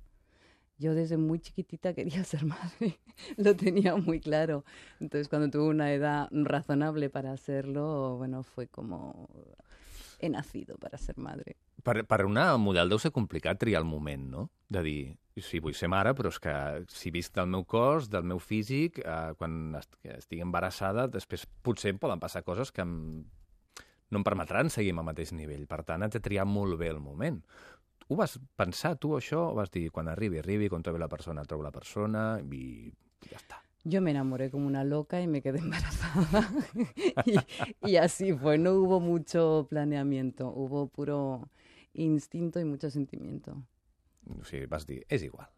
Yo 0.79 0.95
desde 0.95 1.17
muy 1.17 1.39
chiquitita 1.39 1.95
quería 1.95 2.25
ser 2.25 2.45
madre, 2.45 2.99
lo 3.37 3.55
tenía 3.57 3.97
muy 3.97 4.21
claro. 4.21 4.65
Entonces 5.01 5.29
cuando 5.29 5.51
tuve 5.51 5.69
una 5.69 5.93
edad 5.93 6.29
razonable 6.31 7.11
para 7.11 7.33
hacerlo, 7.33 8.17
bueno, 8.17 8.43
fue 8.43 8.67
como 8.67 9.29
he 10.19 10.29
nacido 10.29 10.77
para 10.79 10.99
ser 10.99 11.19
madre. 11.19 11.57
Per, 11.83 12.07
per 12.09 12.25
una 12.25 12.57
model 12.57 12.89
deu 12.89 13.01
ser 13.03 13.13
complicat 13.13 13.59
triar 13.61 13.83
el 13.83 13.89
moment, 13.89 14.25
no? 14.33 14.45
De 14.73 14.81
dir, 14.83 15.01
sí, 15.37 15.61
vull 15.61 15.77
ser 15.77 15.91
mare, 15.93 16.15
però 16.17 16.31
és 16.33 16.41
que 16.41 16.55
si 16.89 17.13
visc 17.13 17.35
del 17.37 17.51
meu 17.53 17.67
cos, 17.69 18.09
del 18.13 18.25
meu 18.25 18.41
físic, 18.41 19.03
eh, 19.05 19.35
quan 19.39 19.77
est 19.77 19.99
que 20.01 20.17
estigui 20.17 20.45
embarassada, 20.47 21.07
després 21.13 21.45
potser 21.67 21.93
em 21.93 22.01
poden 22.01 22.23
passar 22.23 22.45
coses 22.47 22.73
que 22.73 22.87
em, 22.87 22.95
no 24.11 24.23
em 24.23 24.25
permetran 24.25 24.73
seguir 24.73 24.95
al 24.97 25.05
mateix 25.05 25.35
nivell. 25.37 25.69
Per 25.69 25.83
tant, 25.85 26.07
haig 26.07 26.17
de 26.17 26.25
triar 26.25 26.49
molt 26.49 26.79
bé 26.81 26.89
el 26.95 27.03
moment. 27.05 27.43
Ho 28.09 28.17
vas 28.17 28.39
pensar, 28.57 28.97
tu, 29.01 29.15
això? 29.17 29.51
O 29.51 29.55
vas 29.55 29.71
dir, 29.73 29.91
quan 29.91 30.09
arribi, 30.09 30.39
arribi, 30.39 30.69
quan 30.69 30.83
trobi 30.83 30.99
la 31.01 31.09
persona, 31.09 31.45
trobo 31.49 31.63
la 31.65 31.73
persona, 31.73 32.41
i 32.53 32.91
ja 33.31 33.39
està. 33.39 33.61
Yo 33.85 34.01
me 34.01 34.13
enamoré 34.13 34.51
como 34.51 34.67
una 34.67 34.83
loca 34.85 35.21
y 35.21 35.27
me 35.27 35.43
quedé 35.43 35.59
embarazada. 35.65 36.49
y, 37.27 37.37
y 37.91 37.97
así 37.97 38.33
fue, 38.33 38.57
no 38.59 38.73
hubo 38.75 39.01
mucho 39.01 39.67
planeamiento, 39.69 40.49
hubo 40.49 40.87
puro 40.89 41.51
instinto 41.93 42.61
y 42.61 42.65
mucho 42.65 42.91
sentimiento. 42.91 43.57
Sigui, 44.43 44.67
vas 44.67 44.87
dir, 44.87 45.05
és 45.09 45.23
igual. 45.23 45.49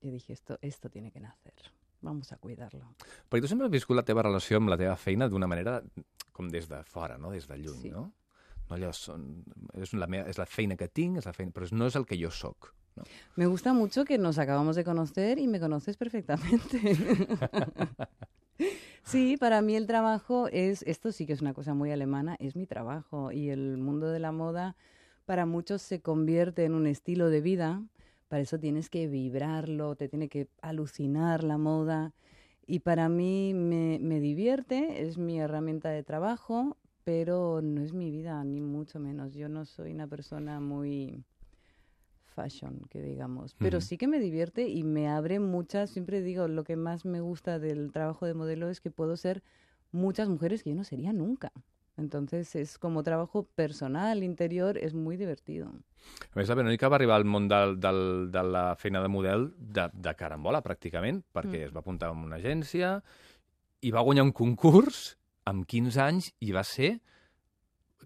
Y 0.00 0.10
dije, 0.10 0.32
esto, 0.32 0.58
esto 0.62 0.90
tiene 0.90 1.10
que 1.12 1.20
nacer, 1.20 1.54
vamos 2.02 2.32
a 2.32 2.36
cuidarlo. 2.36 2.90
Perquè 3.30 3.40
tu 3.40 3.48
sempre 3.48 3.66
has 3.66 3.72
viscut 3.72 3.96
la 3.96 4.02
teva 4.04 4.22
relació 4.26 4.58
amb 4.58 4.68
la 4.68 4.76
teva 4.76 4.96
feina 5.00 5.28
d'una 5.30 5.46
manera 5.48 5.78
com 6.34 6.50
des 6.50 6.66
de 6.68 6.82
fora, 6.84 7.16
no? 7.18 7.30
des 7.30 7.46
de 7.48 7.56
lluny, 7.56 7.80
Sí. 7.86 7.90
no? 7.90 8.10
No 8.68 8.76
allò 8.76 8.92
són, 8.96 9.26
és, 9.80 9.92
la 9.92 10.08
meva, 10.10 10.28
és 10.30 10.40
la 10.40 10.48
feina 10.48 10.76
que 10.80 10.88
tinc, 10.88 11.20
és 11.20 11.28
la 11.28 11.34
feina, 11.36 11.52
no 11.72 11.90
és 11.90 11.98
el 11.98 12.06
que 12.08 12.18
jo 12.20 12.30
sóc. 12.30 12.72
No? 12.96 13.04
Me 13.36 13.46
gusta 13.46 13.72
mucho 13.72 14.04
que 14.04 14.18
nos 14.18 14.38
acabamos 14.38 14.76
de 14.76 14.84
conocer 14.84 15.38
y 15.38 15.48
me 15.48 15.60
conoces 15.60 15.96
perfectamente. 15.96 16.80
sí, 19.02 19.36
para 19.36 19.62
mí 19.62 19.74
el 19.74 19.86
trabajo 19.86 20.48
es, 20.52 20.82
esto 20.82 21.10
sí 21.10 21.26
que 21.26 21.32
es 21.32 21.42
una 21.42 21.54
cosa 21.54 21.74
muy 21.74 21.90
alemana, 21.90 22.36
es 22.38 22.54
mi 22.54 22.66
trabajo 22.66 23.32
y 23.32 23.50
el 23.50 23.78
mundo 23.78 24.10
de 24.10 24.20
la 24.20 24.32
moda 24.32 24.76
para 25.24 25.46
muchos 25.46 25.82
se 25.82 26.00
convierte 26.00 26.64
en 26.64 26.74
un 26.74 26.86
estilo 26.86 27.30
de 27.30 27.40
vida, 27.40 27.82
para 28.28 28.42
eso 28.42 28.58
tienes 28.58 28.90
que 28.90 29.08
vibrarlo, 29.08 29.96
te 29.96 30.08
tiene 30.08 30.28
que 30.28 30.48
alucinar 30.60 31.42
la 31.42 31.58
moda 31.58 32.12
Y 32.66 32.80
para 32.80 33.08
mí 33.08 33.52
me, 33.54 33.98
me 34.00 34.20
divierte, 34.20 35.02
es 35.02 35.18
mi 35.18 35.38
herramienta 35.38 35.90
de 35.90 36.02
trabajo, 36.02 36.78
pero 37.04 37.60
no 37.62 37.82
es 37.82 37.92
mi 37.92 38.10
vida, 38.10 38.42
ni 38.44 38.60
mucho 38.60 38.98
menos. 38.98 39.34
Yo 39.34 39.48
no 39.48 39.64
soy 39.64 39.92
una 39.92 40.06
persona 40.06 40.60
muy 40.60 41.22
fashion, 42.34 42.80
que 42.90 43.00
digamos. 43.00 43.54
Pero 43.54 43.80
sí 43.80 43.96
que 43.96 44.08
me 44.08 44.18
divierte 44.18 44.68
y 44.68 44.82
me 44.82 45.08
abre 45.08 45.38
muchas, 45.38 45.90
siempre 45.90 46.20
digo, 46.22 46.48
lo 46.48 46.64
que 46.64 46.76
más 46.76 47.04
me 47.04 47.20
gusta 47.20 47.58
del 47.58 47.92
trabajo 47.92 48.26
de 48.26 48.34
modelo 48.34 48.68
es 48.68 48.80
que 48.80 48.90
puedo 48.90 49.16
ser 49.16 49.42
muchas 49.92 50.28
mujeres 50.28 50.62
que 50.62 50.70
yo 50.70 50.76
no 50.76 50.84
sería 50.84 51.12
nunca. 51.12 51.52
Entonces 51.96 52.56
es 52.56 52.76
como 52.76 53.04
trabajo 53.04 53.44
personal, 53.54 54.24
interior, 54.24 54.76
es 54.78 54.94
muy 54.94 55.16
divertido. 55.16 55.70
A 56.34 56.36
més, 56.36 56.50
la 56.50 56.56
Verònica 56.58 56.90
va 56.90 56.98
arribar 56.98 57.16
al 57.16 57.24
món 57.24 57.46
del, 57.48 57.78
del, 57.80 58.00
de 58.34 58.42
la 58.42 58.64
feina 58.76 59.00
de 59.00 59.08
model 59.08 59.46
de, 59.56 59.86
de 59.94 60.12
carambola, 60.18 60.60
pràcticament, 60.60 61.22
perquè 61.32 61.62
Mm. 61.62 61.68
es 61.68 61.72
va 61.72 61.80
apuntar 61.80 62.10
en 62.10 62.24
una 62.26 62.36
agència 62.36 62.98
i 63.80 63.92
va 63.94 64.02
guanyar 64.02 64.24
un 64.26 64.32
concurs 64.32 65.14
amb 65.50 65.66
15 65.68 66.00
anys 66.02 66.30
i 66.40 66.52
va 66.56 66.62
ser, 66.64 66.94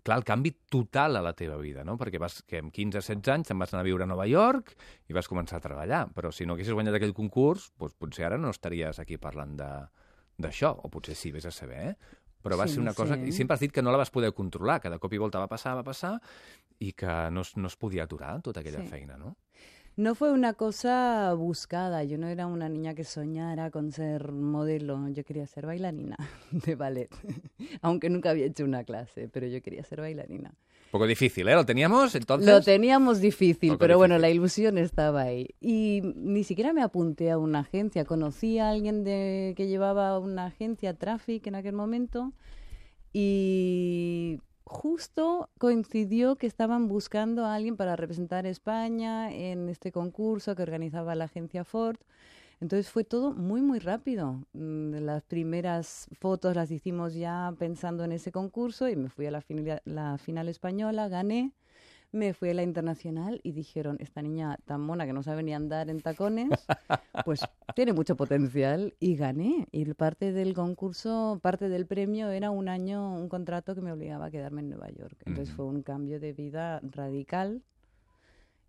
clar, 0.02 0.18
el 0.20 0.24
canvi 0.26 0.52
total 0.70 1.16
a 1.18 1.22
la 1.22 1.32
teva 1.38 1.56
vida, 1.60 1.84
no? 1.84 1.96
Perquè 2.00 2.18
vas, 2.22 2.40
que 2.48 2.60
amb 2.62 2.72
15 2.74 2.98
o 2.98 3.02
16 3.02 3.32
anys 3.34 3.48
te'n 3.50 3.58
vas 3.60 3.72
anar 3.74 3.82
a 3.84 3.88
viure 3.88 4.04
a 4.06 4.10
Nova 4.10 4.26
York 4.26 4.74
i 5.08 5.16
vas 5.16 5.28
començar 5.30 5.58
a 5.58 5.64
treballar. 5.64 6.06
Però 6.14 6.32
si 6.34 6.46
no 6.46 6.54
haguessis 6.56 6.74
guanyat 6.74 6.98
aquell 6.98 7.14
concurs, 7.16 7.70
doncs 7.78 7.94
potser 7.98 8.26
ara 8.28 8.38
no 8.38 8.50
estaries 8.54 8.98
aquí 9.02 9.18
parlant 9.18 9.56
d'això, 9.58 10.72
o 10.84 10.90
potser 10.90 11.14
sí, 11.18 11.32
vés 11.34 11.46
a 11.46 11.52
saber, 11.54 11.82
eh? 11.90 11.96
Però 12.42 12.54
va 12.56 12.68
Sí, 12.68 12.74
ser 12.76 12.80
una 12.84 12.94
cosa... 12.94 13.16
sí. 13.18 13.28
I 13.28 13.32
sempre 13.34 13.54
has 13.54 13.60
dit 13.60 13.72
que 13.74 13.82
no 13.82 13.90
la 13.90 13.98
vas 13.98 14.12
poder 14.14 14.30
controlar, 14.32 14.80
que 14.80 14.90
de 14.90 14.98
cop 15.02 15.12
i 15.12 15.18
volta 15.18 15.40
va 15.42 15.48
passar, 15.50 15.74
va 15.74 15.82
passar, 15.82 16.14
i 16.78 16.92
que 16.94 17.16
no 17.34 17.42
no 17.56 17.66
es 17.66 17.76
podia 17.76 18.04
aturar 18.04 18.40
tota 18.42 18.60
aquella 18.60 18.82
Sí. 18.84 18.88
feina, 18.88 19.16
no? 19.18 19.36
No 19.98 20.14
fue 20.14 20.30
una 20.30 20.54
cosa 20.54 21.34
buscada, 21.34 22.04
yo 22.04 22.18
no 22.18 22.28
era 22.28 22.46
una 22.46 22.68
niña 22.68 22.94
que 22.94 23.02
soñara 23.02 23.72
con 23.72 23.90
ser 23.90 24.30
modelo, 24.30 25.08
yo 25.08 25.24
quería 25.24 25.44
ser 25.48 25.66
bailarina 25.66 26.16
de 26.52 26.76
ballet, 26.76 27.10
aunque 27.82 28.08
nunca 28.08 28.30
había 28.30 28.46
hecho 28.46 28.62
una 28.62 28.84
clase, 28.84 29.28
pero 29.28 29.48
yo 29.48 29.60
quería 29.60 29.82
ser 29.82 30.00
bailarina. 30.00 30.50
Un 30.50 30.90
poco 30.92 31.04
difícil, 31.04 31.48
¿eh? 31.48 31.54
¿Lo 31.56 31.66
teníamos 31.66 32.14
entonces? 32.14 32.48
Lo 32.48 32.62
teníamos 32.62 33.20
difícil, 33.20 33.70
Poco 33.70 33.80
pero 33.80 33.98
bueno, 33.98 34.18
la 34.18 34.30
ilusión 34.30 34.78
estaba 34.78 35.22
ahí. 35.22 35.48
Y 35.60 36.00
ni 36.14 36.44
siquiera 36.44 36.72
me 36.72 36.82
apunté 36.82 37.32
a 37.32 37.36
una 37.36 37.58
agencia. 37.58 38.04
Conocí 38.04 38.60
a 38.60 38.70
alguien 38.70 39.02
de, 39.02 39.54
que 39.56 39.66
llevaba 39.66 40.16
una 40.20 40.46
agencia, 40.46 40.94
Traffic, 40.94 41.48
en 41.48 41.56
aquel 41.56 41.74
momento. 41.74 42.32
Y 43.12 44.38
justo 44.68 45.48
coincidió 45.58 46.36
que 46.36 46.46
estaban 46.46 46.88
buscando 46.88 47.44
a 47.46 47.54
alguien 47.54 47.76
para 47.76 47.96
representar 47.96 48.46
a 48.46 48.50
España 48.50 49.32
en 49.32 49.68
este 49.68 49.92
concurso 49.92 50.54
que 50.54 50.62
organizaba 50.62 51.14
la 51.14 51.24
agencia 51.24 51.64
Ford. 51.64 51.96
Entonces 52.60 52.90
fue 52.90 53.04
todo 53.04 53.32
muy, 53.34 53.62
muy 53.62 53.78
rápido. 53.80 54.42
Mm, 54.54 54.94
Las 55.00 55.22
primeras 55.24 56.08
fotos 56.20 56.56
las 56.56 56.70
hicimos 56.70 57.14
ya 57.14 57.54
pensando 57.58 58.04
en 58.04 58.12
ese 58.12 58.32
concurso 58.32 58.88
y 58.88 58.96
me 58.96 59.10
fui 59.10 59.26
a 59.26 59.30
la, 59.30 59.42
finali- 59.42 59.80
la 59.84 60.18
final 60.18 60.48
española, 60.48 61.08
gané. 61.08 61.52
Me 62.10 62.32
fui 62.32 62.48
a 62.48 62.54
la 62.54 62.62
internacional 62.62 63.40
y 63.42 63.52
dijeron, 63.52 63.98
esta 64.00 64.22
niña 64.22 64.56
tan 64.64 64.80
mona 64.80 65.04
que 65.04 65.12
no 65.12 65.22
sabe 65.22 65.42
ni 65.42 65.52
andar 65.52 65.90
en 65.90 66.00
tacones, 66.00 66.48
pues 67.24 67.40
tiene 67.74 67.92
mucho 67.92 68.16
potencial 68.16 68.94
y 68.98 69.16
gané. 69.16 69.68
Y 69.72 69.92
parte 69.92 70.32
del 70.32 70.54
concurso, 70.54 71.38
parte 71.42 71.68
del 71.68 71.86
premio 71.86 72.30
era 72.30 72.50
un 72.50 72.68
año, 72.68 73.14
un 73.14 73.28
contrato 73.28 73.74
que 73.74 73.82
me 73.82 73.92
obligaba 73.92 74.26
a 74.26 74.30
quedarme 74.30 74.62
en 74.62 74.70
Nueva 74.70 74.88
York. 74.90 75.18
Entonces 75.26 75.54
fue 75.54 75.66
un 75.66 75.82
cambio 75.82 76.18
de 76.18 76.32
vida 76.32 76.80
radical 76.82 77.62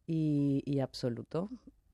y, 0.05 0.61
y 0.65 0.81
absoluto. 0.81 1.49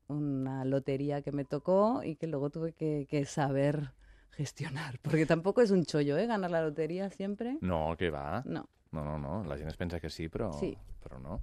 Una 0.08 0.66
lotería 0.66 1.22
que 1.22 1.32
me 1.32 1.46
tocó 1.46 2.02
y 2.04 2.16
que 2.16 2.26
luego 2.26 2.50
tuve 2.50 2.74
que, 2.74 3.06
que 3.08 3.26
saber 3.26 3.92
gestionar. 4.32 5.00
Porque 5.02 5.26
tampoco 5.26 5.62
es 5.62 5.72
un 5.72 5.86
chollo, 5.86 6.18
¿eh? 6.18 6.28
Ganar 6.28 6.52
la 6.52 6.62
lotería 6.62 7.10
siempre. 7.10 7.58
No, 7.62 7.96
que 7.98 8.10
va. 8.10 8.44
No. 8.46 8.68
No, 8.96 9.04
no, 9.04 9.18
no. 9.20 9.44
La 9.50 9.58
gent 9.60 9.70
es 9.74 9.78
pensa 9.78 10.00
que 10.00 10.10
sí, 10.10 10.30
però, 10.32 10.52
Sí. 10.60 10.72
però 11.04 11.20
no. 11.22 11.42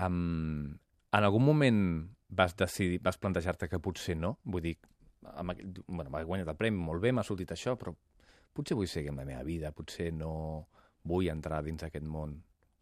Um, 0.00 0.78
en 1.12 1.24
algun 1.26 1.42
moment 1.44 1.80
vas 2.30 2.54
decidir, 2.56 3.00
vas 3.02 3.18
plantejar-te 3.18 3.68
que 3.68 3.80
potser 3.82 4.16
no? 4.16 4.36
Vull 4.44 4.62
dir, 4.68 4.76
amb, 5.34 5.50
aquell- 5.52 5.82
bueno, 5.88 6.10
m'ha 6.14 6.22
guanyat 6.24 6.48
el 6.52 6.56
premi, 6.56 6.78
molt 6.78 7.02
bé, 7.02 7.10
m'ha 7.12 7.24
sortit 7.26 7.50
això, 7.56 7.74
però 7.76 7.94
potser 8.54 8.76
vull 8.78 8.86
seguir 8.88 9.10
amb 9.10 9.18
la 9.18 9.26
meva 9.26 9.42
vida, 9.42 9.72
potser 9.72 10.12
no 10.14 10.68
vull 11.02 11.28
entrar 11.32 11.62
dins 11.66 11.82
aquest 11.82 12.06
món. 12.06 12.38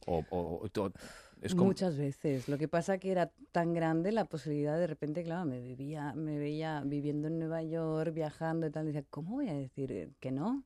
O, 0.07 0.23
o, 0.31 0.39
o 0.65 0.69
tot... 0.69 0.95
És 1.41 1.55
com... 1.55 1.67
Muchas 1.69 1.97
veces. 1.97 2.49
Lo 2.49 2.59
que 2.59 2.67
pasa 2.69 2.99
que 2.99 3.11
era 3.13 3.31
tan 3.53 3.73
grande 3.73 4.11
la 4.13 4.25
posibilidad, 4.25 4.77
de 4.79 4.87
repente, 4.89 5.23
claro, 5.23 5.45
me 5.45 5.61
vivía, 5.61 6.13
me 6.15 6.37
veía 6.39 6.83
viviendo 6.85 7.29
en 7.29 7.39
Nueva 7.39 7.63
York, 7.63 8.13
viajando 8.13 8.67
y 8.67 8.71
tal, 8.71 8.85
y 8.85 8.93
decía, 8.93 9.05
¿cómo 9.11 9.37
voy 9.37 9.49
a 9.49 9.55
decir 9.55 10.13
que 10.21 10.31
no? 10.33 10.65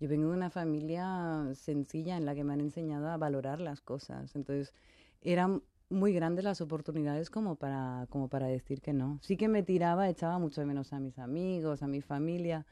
Yo 0.00 0.08
vengo 0.08 0.30
de 0.30 0.36
una 0.36 0.50
familia 0.50 1.50
sencilla 1.54 2.16
en 2.16 2.26
la 2.26 2.34
que 2.34 2.44
me 2.44 2.52
han 2.52 2.60
enseñado 2.60 3.08
a 3.08 3.16
valorar 3.16 3.60
las 3.60 3.80
cosas. 3.80 4.36
Entonces, 4.36 4.74
eran 5.22 5.62
muy 5.88 6.12
grandes 6.12 6.44
las 6.44 6.60
oportunidades 6.60 7.30
como 7.30 7.56
para, 7.56 8.06
como 8.10 8.28
para 8.28 8.46
decir 8.46 8.80
que 8.80 8.92
no. 8.92 9.18
Sí 9.22 9.36
que 9.36 9.48
me 9.48 9.62
tiraba, 9.62 10.08
echaba 10.08 10.38
mucho 10.38 10.60
de 10.60 10.66
menos 10.66 10.92
a 10.92 11.00
mis 11.00 11.18
amigos, 11.18 11.82
a 11.82 11.86
mi 11.86 12.02
familia, 12.02 12.66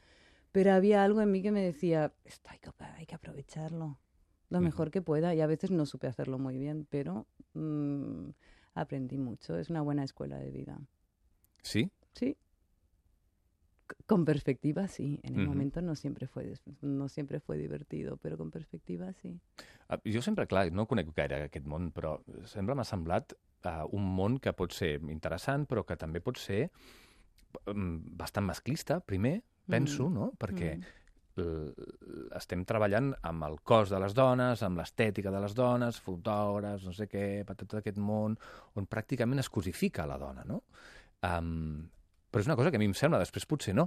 pero 0.51 0.73
había 0.73 1.03
algo 1.03 1.21
en 1.21 1.31
mí 1.31 1.41
que 1.41 1.51
me 1.51 1.61
decía, 1.61 2.13
esto 2.23 2.49
hay 2.51 2.59
que, 2.59 2.69
hay 2.97 3.05
que 3.05 3.15
aprovecharlo 3.15 3.97
lo 4.49 4.61
mejor 4.61 4.91
que 4.91 5.01
pueda 5.01 5.33
y 5.33 5.41
a 5.41 5.47
veces 5.47 5.71
no 5.71 5.85
supe 5.85 6.07
hacerlo 6.07 6.39
muy 6.39 6.57
bien, 6.57 6.87
pero 6.89 7.27
mm, 7.53 8.29
aprendí 8.73 9.17
mucho. 9.17 9.57
Es 9.57 9.69
una 9.69 9.81
buena 9.81 10.03
escuela 10.03 10.37
de 10.37 10.51
vida. 10.51 10.79
Sí? 11.61 11.91
Sí. 12.13 12.37
Con 14.07 14.25
perspectiva, 14.25 14.87
sí. 14.87 15.19
En 15.23 15.35
el 15.35 15.41
Ujú. 15.41 15.49
momento 15.49 15.81
no 15.81 15.95
siempre 15.95 16.27
fue 16.27 16.53
no 16.81 17.07
siempre 17.07 17.39
fue 17.39 17.57
divertido, 17.57 18.17
pero 18.17 18.37
con 18.37 18.51
perspectiva, 18.51 19.13
sí. 19.13 19.39
Ah, 19.89 19.99
Jo 20.05 20.21
sempre, 20.21 20.47
clar, 20.47 20.71
no 20.71 20.87
conec 20.87 21.11
gaire 21.15 21.43
aquest 21.45 21.65
món, 21.67 21.91
però 21.93 22.17
sempre 22.45 22.73
m'ha 22.75 22.83
semblat 22.83 23.33
uh, 23.65 23.85
un 23.91 24.03
món 24.15 24.39
que 24.39 24.53
pot 24.53 24.73
ser 24.73 24.99
interessant, 25.09 25.67
però 25.69 25.85
que 25.85 25.97
també 25.97 26.21
pot 26.21 26.37
ser 26.41 26.71
um, 27.69 28.01
bastant 28.17 28.45
masclista, 28.45 28.99
primer, 28.99 29.41
penso, 29.69 30.09
Mm. 30.09 30.13
no? 30.13 30.31
Perquè 30.37 30.77
Mm. 31.35 32.33
estem 32.35 32.63
treballant 32.65 33.13
amb 33.27 33.43
el 33.43 33.57
cos 33.61 33.89
de 33.89 33.99
les 33.99 34.13
dones, 34.15 34.61
amb 34.63 34.77
l'estètica 34.79 35.29
de 35.31 35.41
les 35.41 35.53
dones, 35.53 35.99
fotògrafs, 35.99 36.85
no 36.85 36.93
sé 36.93 37.09
què, 37.11 37.43
per 37.45 37.55
tot 37.57 37.73
aquest 37.75 37.97
món, 37.97 38.37
on 38.75 38.87
pràcticament 38.87 39.39
es 39.39 39.49
cosifica 39.49 40.05
la 40.07 40.17
dona, 40.17 40.45
no? 40.47 40.61
Um, 41.21 41.89
però 42.35 42.43
és 42.43 42.49
una 42.49 42.57
cosa 42.59 42.67
que 42.67 42.75
a 42.75 42.81
mi 42.81 42.89
em 42.89 42.93
sembla, 42.99 43.21
després 43.21 43.45
potser 43.47 43.71
no. 43.71 43.85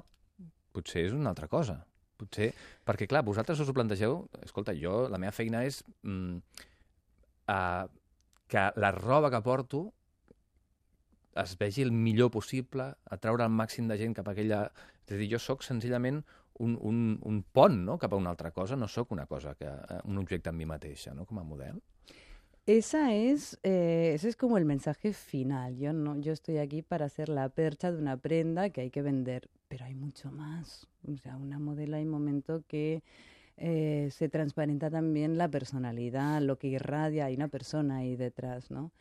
Potser 0.72 1.02
és 1.04 1.12
una 1.12 1.28
altra 1.34 1.50
cosa. 1.52 1.74
Potser... 2.16 2.46
Perquè, 2.88 3.04
clar, 3.04 3.20
vosaltres 3.26 3.60
us 3.60 3.68
ho 3.68 3.74
plantegeu... 3.76 4.22
Escolta, 4.40 4.72
jo, 4.72 5.02
la 5.12 5.20
meva 5.20 5.34
feina 5.36 5.60
és 5.68 5.82
mm, 6.00 6.38
uh, 7.52 7.82
que 8.48 8.62
la 8.80 8.90
roba 8.96 9.28
que 9.34 9.42
porto 9.44 9.82
es 11.44 11.52
vegi 11.60 11.84
el 11.84 11.92
millor 11.92 12.32
possible, 12.32 12.88
atraure 13.12 13.44
el 13.44 13.52
màxim 13.52 13.92
de 13.92 14.00
gent 14.00 14.16
cap 14.16 14.32
a 14.32 14.32
aquella... 14.32 14.64
És 15.04 15.12
a 15.12 15.20
dir, 15.20 15.28
jo 15.34 15.44
sóc 15.44 15.60
senzillament 15.68 16.24
un, 16.64 16.80
un, 16.80 17.04
un 17.28 17.44
pont 17.52 17.76
no? 17.84 17.98
cap 18.00 18.16
a 18.16 18.22
una 18.24 18.32
altra 18.32 18.54
cosa, 18.56 18.80
no 18.80 18.88
sóc 18.88 19.12
una 19.12 19.28
cosa, 19.28 19.52
que, 19.60 19.68
eh, 19.68 20.00
un 20.08 20.24
objecte 20.24 20.48
en 20.48 20.56
mi 20.56 20.64
mateixa, 20.64 21.12
no? 21.12 21.28
com 21.28 21.44
a 21.44 21.44
model. 21.44 21.84
Esa 22.68 23.14
es, 23.14 23.58
eh, 23.62 24.12
ese 24.14 24.28
es 24.28 24.36
como 24.36 24.58
el 24.58 24.66
mensaje 24.66 25.14
final. 25.14 25.78
Yo 25.78 25.94
no, 25.94 26.20
yo 26.20 26.34
estoy 26.34 26.58
aquí 26.58 26.82
para 26.82 27.08
ser 27.08 27.30
la 27.30 27.48
percha 27.48 27.90
de 27.90 27.96
una 27.96 28.18
prenda 28.18 28.68
que 28.68 28.82
hay 28.82 28.90
que 28.90 29.00
vender, 29.00 29.48
pero 29.68 29.86
hay 29.86 29.94
mucho 29.94 30.30
más. 30.30 30.86
O 31.10 31.16
sea, 31.16 31.38
una 31.38 31.58
modelo 31.58 31.96
hay 31.96 32.04
momento 32.04 32.62
que 32.68 33.02
eh, 33.56 34.10
se 34.12 34.28
transparenta 34.28 34.90
también 34.90 35.38
la 35.38 35.48
personalidad, 35.48 36.42
lo 36.42 36.58
que 36.58 36.68
irradia, 36.68 37.24
hay 37.24 37.36
una 37.36 37.48
persona 37.48 37.96
ahí 37.98 38.16
detrás, 38.16 38.70
¿no? 38.70 38.92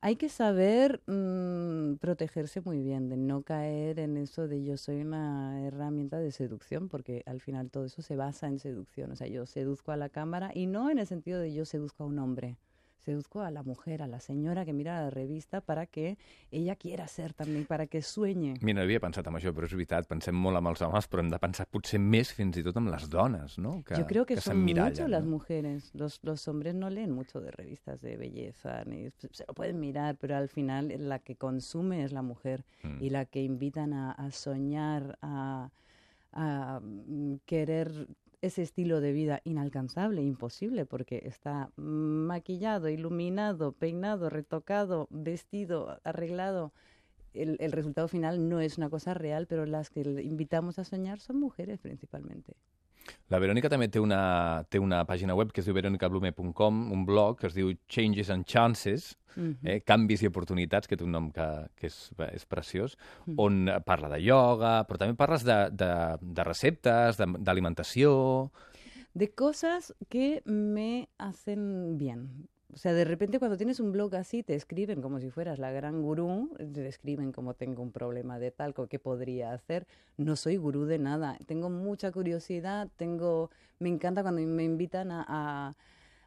Hay 0.00 0.16
que 0.16 0.30
saber 0.30 1.02
mm, 1.06 1.96
protegerse 1.96 2.62
muy 2.62 2.80
bien, 2.82 3.10
de 3.10 3.18
no 3.18 3.42
caer 3.42 3.98
en 4.00 4.16
eso 4.16 4.48
de 4.48 4.64
yo 4.64 4.78
soy 4.78 5.02
una 5.02 5.60
herramienta 5.66 6.18
de 6.20 6.32
seducción, 6.32 6.88
porque 6.88 7.22
al 7.26 7.42
final 7.42 7.70
todo 7.70 7.84
eso 7.84 8.00
se 8.00 8.16
basa 8.16 8.48
en 8.48 8.58
seducción. 8.60 9.12
O 9.12 9.16
sea, 9.16 9.26
yo 9.26 9.44
seduzco 9.44 9.92
a 9.92 9.98
la 9.98 10.08
cámara 10.08 10.52
y 10.54 10.66
no 10.66 10.88
en 10.90 10.98
el 10.98 11.06
sentido 11.06 11.38
de 11.38 11.52
yo 11.52 11.66
seduzco 11.66 12.04
a 12.04 12.06
un 12.06 12.18
hombre, 12.18 12.56
seduzco 13.04 13.40
a 13.40 13.50
la 13.50 13.62
mujer, 13.62 14.02
a 14.02 14.06
la 14.06 14.20
señora 14.20 14.64
que 14.64 14.72
mira 14.72 15.02
la 15.02 15.10
revista 15.10 15.60
para 15.60 15.86
que 15.86 16.18
ella 16.50 16.76
quiera 16.76 17.08
ser 17.08 17.32
también, 17.34 17.66
para 17.66 17.86
que 17.86 18.02
sueñe. 18.02 18.54
Mira, 18.60 18.80
no 18.80 18.84
havia 18.84 19.00
pensat 19.00 19.26
en 19.26 19.34
això, 19.34 19.52
però 19.56 19.66
és 19.66 19.74
veritat, 19.74 20.06
pensem 20.08 20.34
molt 20.36 20.56
amb 20.60 20.68
els 20.72 20.82
homes, 20.82 21.08
però 21.10 21.24
hem 21.24 21.30
de 21.30 21.38
pensar 21.38 21.66
potser 21.66 22.00
més 22.00 22.32
fins 22.32 22.56
i 22.60 22.62
tot 22.62 22.76
amb 22.76 22.90
les 22.92 23.08
dones, 23.08 23.58
no? 23.58 23.82
Que, 23.84 23.96
Yo 23.98 24.06
creo 24.06 24.26
que, 24.26 24.40
son 24.40 24.62
mucho 24.62 25.08
las 25.08 25.24
mujeres. 25.24 25.90
Los, 25.94 26.20
los 26.22 26.46
hombres 26.48 26.74
no 26.74 26.90
leen 26.90 27.10
mucho 27.12 27.40
de 27.40 27.50
revistas 27.50 28.00
de 28.00 28.16
belleza, 28.16 28.84
ni 28.84 29.10
se 29.18 29.28
se 29.32 29.44
lo 29.46 29.54
pueden 29.54 29.80
mirar, 29.80 30.16
pero 30.16 30.36
al 30.36 30.48
final 30.48 30.92
la 30.98 31.18
que 31.18 31.36
consume 31.36 32.04
es 32.04 32.12
la 32.12 32.22
mujer 32.22 32.64
Mm. 32.82 33.02
y 33.02 33.10
la 33.10 33.26
que 33.26 33.42
invitan 33.42 33.92
a, 33.92 34.12
a 34.12 34.30
soñar, 34.30 35.18
a, 35.22 35.70
a, 36.32 36.80
mm, 36.82 37.34
querer 37.44 38.08
ese 38.42 38.62
estilo 38.62 39.00
de 39.00 39.12
vida 39.12 39.40
inalcanzable, 39.44 40.22
imposible, 40.22 40.86
porque 40.86 41.22
está 41.24 41.70
maquillado, 41.76 42.88
iluminado, 42.88 43.72
peinado, 43.72 44.30
retocado, 44.30 45.08
vestido, 45.10 46.00
arreglado. 46.04 46.72
el, 47.34 47.56
el 47.60 47.72
resultado 47.72 48.08
final 48.08 48.48
no 48.48 48.60
es 48.60 48.78
una 48.78 48.90
cosa 48.90 49.14
real, 49.14 49.46
pero 49.46 49.66
las 49.66 49.90
que 49.90 50.00
invitamos 50.00 50.78
a 50.78 50.84
soñar 50.84 51.20
son 51.20 51.38
mujeres 51.38 51.78
principalmente. 51.80 52.56
La 53.30 53.38
Verònica 53.38 53.68
també 53.70 53.86
té 53.88 54.00
una, 54.02 54.64
té 54.68 54.78
una 54.82 55.04
pàgina 55.06 55.34
web 55.38 55.52
que 55.52 55.60
es 55.62 55.66
diu 55.68 55.74
veronicablume.com, 55.74 56.80
un 56.92 57.04
blog 57.06 57.38
que 57.40 57.46
es 57.46 57.54
diu 57.54 57.72
Changes 57.88 58.30
and 58.30 58.44
Chances, 58.44 59.16
Mhm. 59.36 59.58
eh, 59.62 59.80
canvis 59.86 60.24
i 60.24 60.26
oportunitats, 60.26 60.88
que 60.88 60.96
té 60.96 61.04
un 61.04 61.12
nom 61.12 61.28
que, 61.30 61.44
que 61.76 61.86
és, 61.86 62.10
és 62.32 62.44
preciós, 62.46 62.96
Mm. 63.28 63.34
on 63.38 63.68
eh, 63.68 63.76
parla 63.86 64.08
de 64.08 64.18
ioga, 64.24 64.84
però 64.88 64.98
també 64.98 65.14
parles 65.14 65.44
de, 65.44 65.70
de, 65.70 65.90
de 66.20 66.44
receptes, 66.44 67.16
de- 67.16 67.38
d'alimentació... 67.38 68.50
de 69.14 69.28
cosas 69.34 69.94
que 70.08 70.42
me 70.46 71.08
hacen 71.18 71.96
bien. 71.98 72.48
O 72.72 72.76
sea, 72.76 72.92
de 72.92 73.04
repente 73.04 73.38
cuando 73.38 73.56
tienes 73.56 73.80
un 73.80 73.92
blog 73.92 74.14
así, 74.14 74.42
te 74.42 74.54
escriben 74.54 75.02
como 75.02 75.18
si 75.18 75.30
fueras 75.30 75.58
la 75.58 75.72
gran 75.72 76.02
gurú, 76.02 76.50
te 76.72 76.86
escriben 76.86 77.32
como 77.32 77.54
tengo 77.54 77.82
un 77.82 77.90
problema 77.90 78.38
de 78.38 78.50
tal, 78.50 78.74
qué 78.88 78.98
podría 78.98 79.52
hacer. 79.52 79.86
No 80.16 80.36
soy 80.36 80.56
gurú 80.56 80.84
de 80.84 80.98
nada, 80.98 81.36
tengo 81.46 81.68
mucha 81.70 82.12
curiosidad, 82.12 82.88
tengo, 82.96 83.50
me 83.78 83.88
encanta 83.88 84.22
cuando 84.22 84.42
me 84.42 84.64
invitan 84.64 85.10
a, 85.10 85.24
a, 85.28 85.74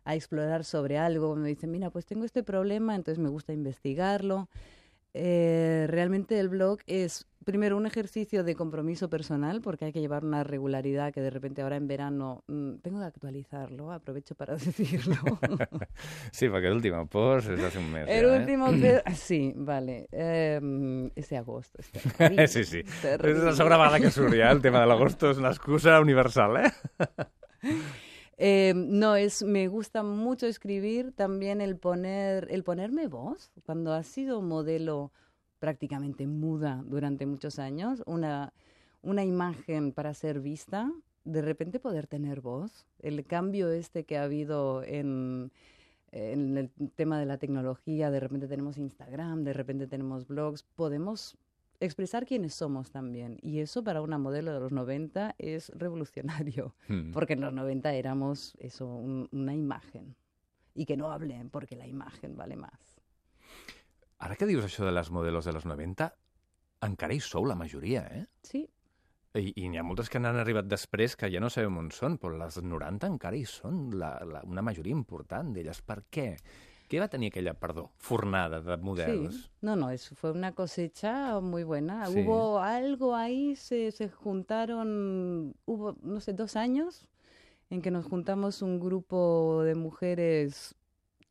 a 0.04 0.16
explorar 0.16 0.64
sobre 0.64 0.98
algo, 0.98 1.36
me 1.36 1.48
dicen, 1.48 1.72
mira, 1.72 1.90
pues 1.90 2.06
tengo 2.06 2.26
este 2.26 2.44
problema, 2.44 2.96
entonces 2.96 3.20
me 3.24 3.30
gusta 3.30 3.54
investigarlo. 3.54 4.50
Eh, 5.14 5.86
realmente 5.90 6.40
el 6.40 6.50
blog 6.50 6.80
es 6.88 7.28
primero 7.44 7.78
un 7.78 7.86
ejercicio 7.86 8.44
de 8.44 8.56
compromiso 8.56 9.10
personal 9.10 9.62
porque 9.62 9.86
hay 9.86 9.94
que 9.94 10.00
llevar 10.00 10.24
una 10.24 10.44
regularidad 10.44 11.14
que 11.14 11.22
de 11.22 11.30
repente 11.30 11.62
ahora 11.62 11.76
en 11.76 11.88
verano 11.88 12.44
mm, 12.48 12.76
tengo 12.78 13.00
que 13.00 13.06
actualizarlo, 13.06 13.92
aprovecho 13.92 14.34
para 14.36 14.56
decirlo. 14.58 15.16
Sí, 16.34 16.48
perquè 16.50 16.72
l'últim 16.72 16.96
post 17.12 17.52
és 17.54 17.62
hace 17.62 17.78
un 17.78 17.92
mes. 17.92 18.08
el 18.10 18.26
ja, 18.26 18.38
último 18.40 18.72
que... 18.82 19.04
Sí, 19.16 19.54
vale. 19.56 20.08
Eh, 20.12 21.12
ese 21.16 21.38
agosto. 21.38 21.80
es 21.80 21.92
terrible, 21.92 22.44
Eh? 22.44 22.48
Sí, 22.54 22.64
sí. 22.64 22.80
És 23.04 23.60
la 23.60 24.00
que 24.00 24.10
surt 24.12 24.34
ja. 24.34 24.52
El 24.52 24.62
tema 24.62 24.80
de 24.82 24.88
l'agosto 24.88 25.30
és 25.32 25.38
una 25.38 25.50
excusa 25.50 26.00
universal, 26.02 26.58
eh? 26.58 26.72
Eh, 28.46 28.74
no, 28.76 29.16
es, 29.16 29.42
me 29.42 29.70
gusta 29.70 30.04
mucho 30.04 30.48
escribir, 30.48 31.14
también 31.14 31.62
el 31.62 31.78
poner, 31.78 32.50
el 32.52 32.66
ponerme 32.66 33.08
voz. 33.08 33.54
Cuando 33.66 33.94
has 33.94 34.06
sido 34.06 34.42
modelo 34.42 35.14
prácticamente 35.60 36.28
muda 36.28 36.84
durante 36.86 37.26
muchos 37.26 37.58
años, 37.58 38.04
una, 38.06 38.52
una 39.02 39.24
imagen 39.24 39.94
para 39.94 40.14
ser 40.14 40.42
vista, 40.42 40.92
de 41.24 41.42
repente 41.42 41.80
poder 41.80 42.06
tener 42.06 42.42
voz. 42.42 42.86
El 43.00 43.24
cambio 43.24 43.72
este 43.72 44.04
que 44.04 44.18
ha 44.18 44.24
habido 44.24 44.84
en, 44.84 45.50
en 46.12 46.58
el 46.58 46.70
tema 46.96 47.18
de 47.22 47.26
la 47.26 47.38
tecnología, 47.38 48.12
de 48.12 48.20
repente 48.20 48.50
tenemos 48.50 48.78
Instagram, 48.78 49.46
de 49.46 49.54
repente 49.54 49.88
tenemos 49.88 50.28
blogs, 50.28 50.64
podemos 50.76 51.38
expresar 51.86 52.26
quiénes 52.26 52.54
somos 52.54 52.92
también. 52.92 53.38
Y 53.42 53.60
eso 53.60 53.84
para 53.84 54.02
una 54.02 54.18
modelo 54.18 54.54
de 54.54 54.60
los 54.60 54.72
90 54.72 55.36
es 55.38 55.70
revolucionario. 55.76 56.76
Mm. 56.88 57.12
Porque 57.12 57.34
en 57.34 57.42
los 57.42 57.54
90 57.54 57.94
éramos 57.94 58.56
eso, 58.60 58.86
un- 58.88 59.28
una 59.32 59.54
imagen. 59.54 60.16
Y 60.76 60.86
que 60.86 60.98
no 60.98 61.12
hablen 61.12 61.50
porque 61.50 61.76
la 61.76 61.88
imagen 61.88 62.36
vale 62.36 62.56
más. 62.56 62.96
Ara 64.20 64.36
que 64.40 64.46
dius 64.48 64.64
això 64.66 64.86
de 64.88 64.92
les 64.96 65.10
modelos 65.12 65.46
de 65.46 65.52
los 65.54 65.66
90, 65.68 66.08
encara 66.88 67.14
hi 67.14 67.20
sou 67.20 67.44
la 67.46 67.56
majoria, 67.60 68.06
eh? 68.12 68.26
Sí, 68.42 68.64
I, 69.36 69.50
i 69.64 69.68
n'hi 69.68 69.80
ha 69.82 69.84
moltes 69.84 70.12
que 70.14 70.20
n'han 70.22 70.38
arribat 70.38 70.68
després 70.70 71.16
que 71.18 71.26
ja 71.34 71.40
no 71.42 71.50
sabem 71.50 71.76
on 71.82 71.88
són, 71.92 72.20
però 72.22 72.38
les 72.38 72.60
90 72.62 73.08
encara 73.10 73.36
hi 73.36 73.46
són, 73.50 73.88
la, 73.98 74.12
la, 74.30 74.44
una 74.46 74.62
majoria 74.62 74.94
important 74.94 75.50
d'elles. 75.56 75.82
Per 75.82 76.04
què? 76.14 76.28
Què 76.38 76.73
va 77.00 77.08
tenir 77.08 77.32
aquella, 77.32 77.54
perdó, 77.54 77.92
fornada 77.98 78.62
de 78.62 78.78
models? 78.78 79.36
sí. 79.36 79.50
No, 79.62 79.76
no, 79.76 79.90
eso 79.90 80.16
fue 80.16 80.32
una 80.32 80.54
cosecha 80.54 81.40
muy 81.40 81.64
buena. 81.64 82.06
Sí. 82.06 82.20
Hubo 82.20 82.60
algo 82.60 83.16
ahí, 83.16 83.56
se, 83.56 83.92
se 83.92 84.10
juntaron, 84.10 85.56
hubo, 85.66 85.96
no 86.02 86.20
sé, 86.20 86.34
dos 86.34 86.56
años 86.56 87.08
en 87.70 87.82
que 87.82 87.92
nos 87.92 88.06
juntamos 88.06 88.62
un 88.62 88.80
grupo 88.80 89.64
de 89.64 89.76
mujeres. 89.76 90.76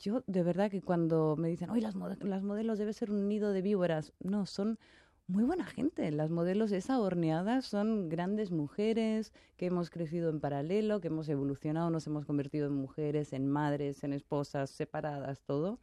Yo, 0.01 0.25
de 0.27 0.43
verdad, 0.43 0.71
que 0.71 0.83
cuando 0.83 1.37
me 1.37 1.49
dicen, 1.49 1.71
hoy 1.71 1.81
las, 1.81 1.95
las 1.95 2.43
modelos 2.43 2.79
debe 2.79 2.93
ser 2.93 3.11
un 3.11 3.29
nido 3.29 3.53
de 3.53 3.63
víboras, 3.63 4.13
no, 4.19 4.47
son 4.47 4.79
muy 5.33 5.45
buena 5.45 5.65
gente. 5.65 6.11
Las 6.13 6.31
modelos 6.31 6.73
esa 6.73 7.01
horneadas 7.01 7.65
son 7.65 8.09
grandes 8.09 8.51
mujeres 8.51 9.33
que 9.57 9.67
hemos 9.67 9.91
crecido 9.91 10.29
en 10.29 10.41
paralelo, 10.41 11.01
que 11.01 11.09
hemos 11.09 11.29
evolucionado, 11.29 11.91
nos 11.91 12.07
hemos 12.07 12.27
convertido 12.27 12.67
en 12.67 12.75
mujeres, 12.75 13.33
en 13.33 13.49
madres, 13.49 14.05
en 14.05 14.13
esposas, 14.13 14.71
separadas, 14.71 15.43
todo. 15.43 15.81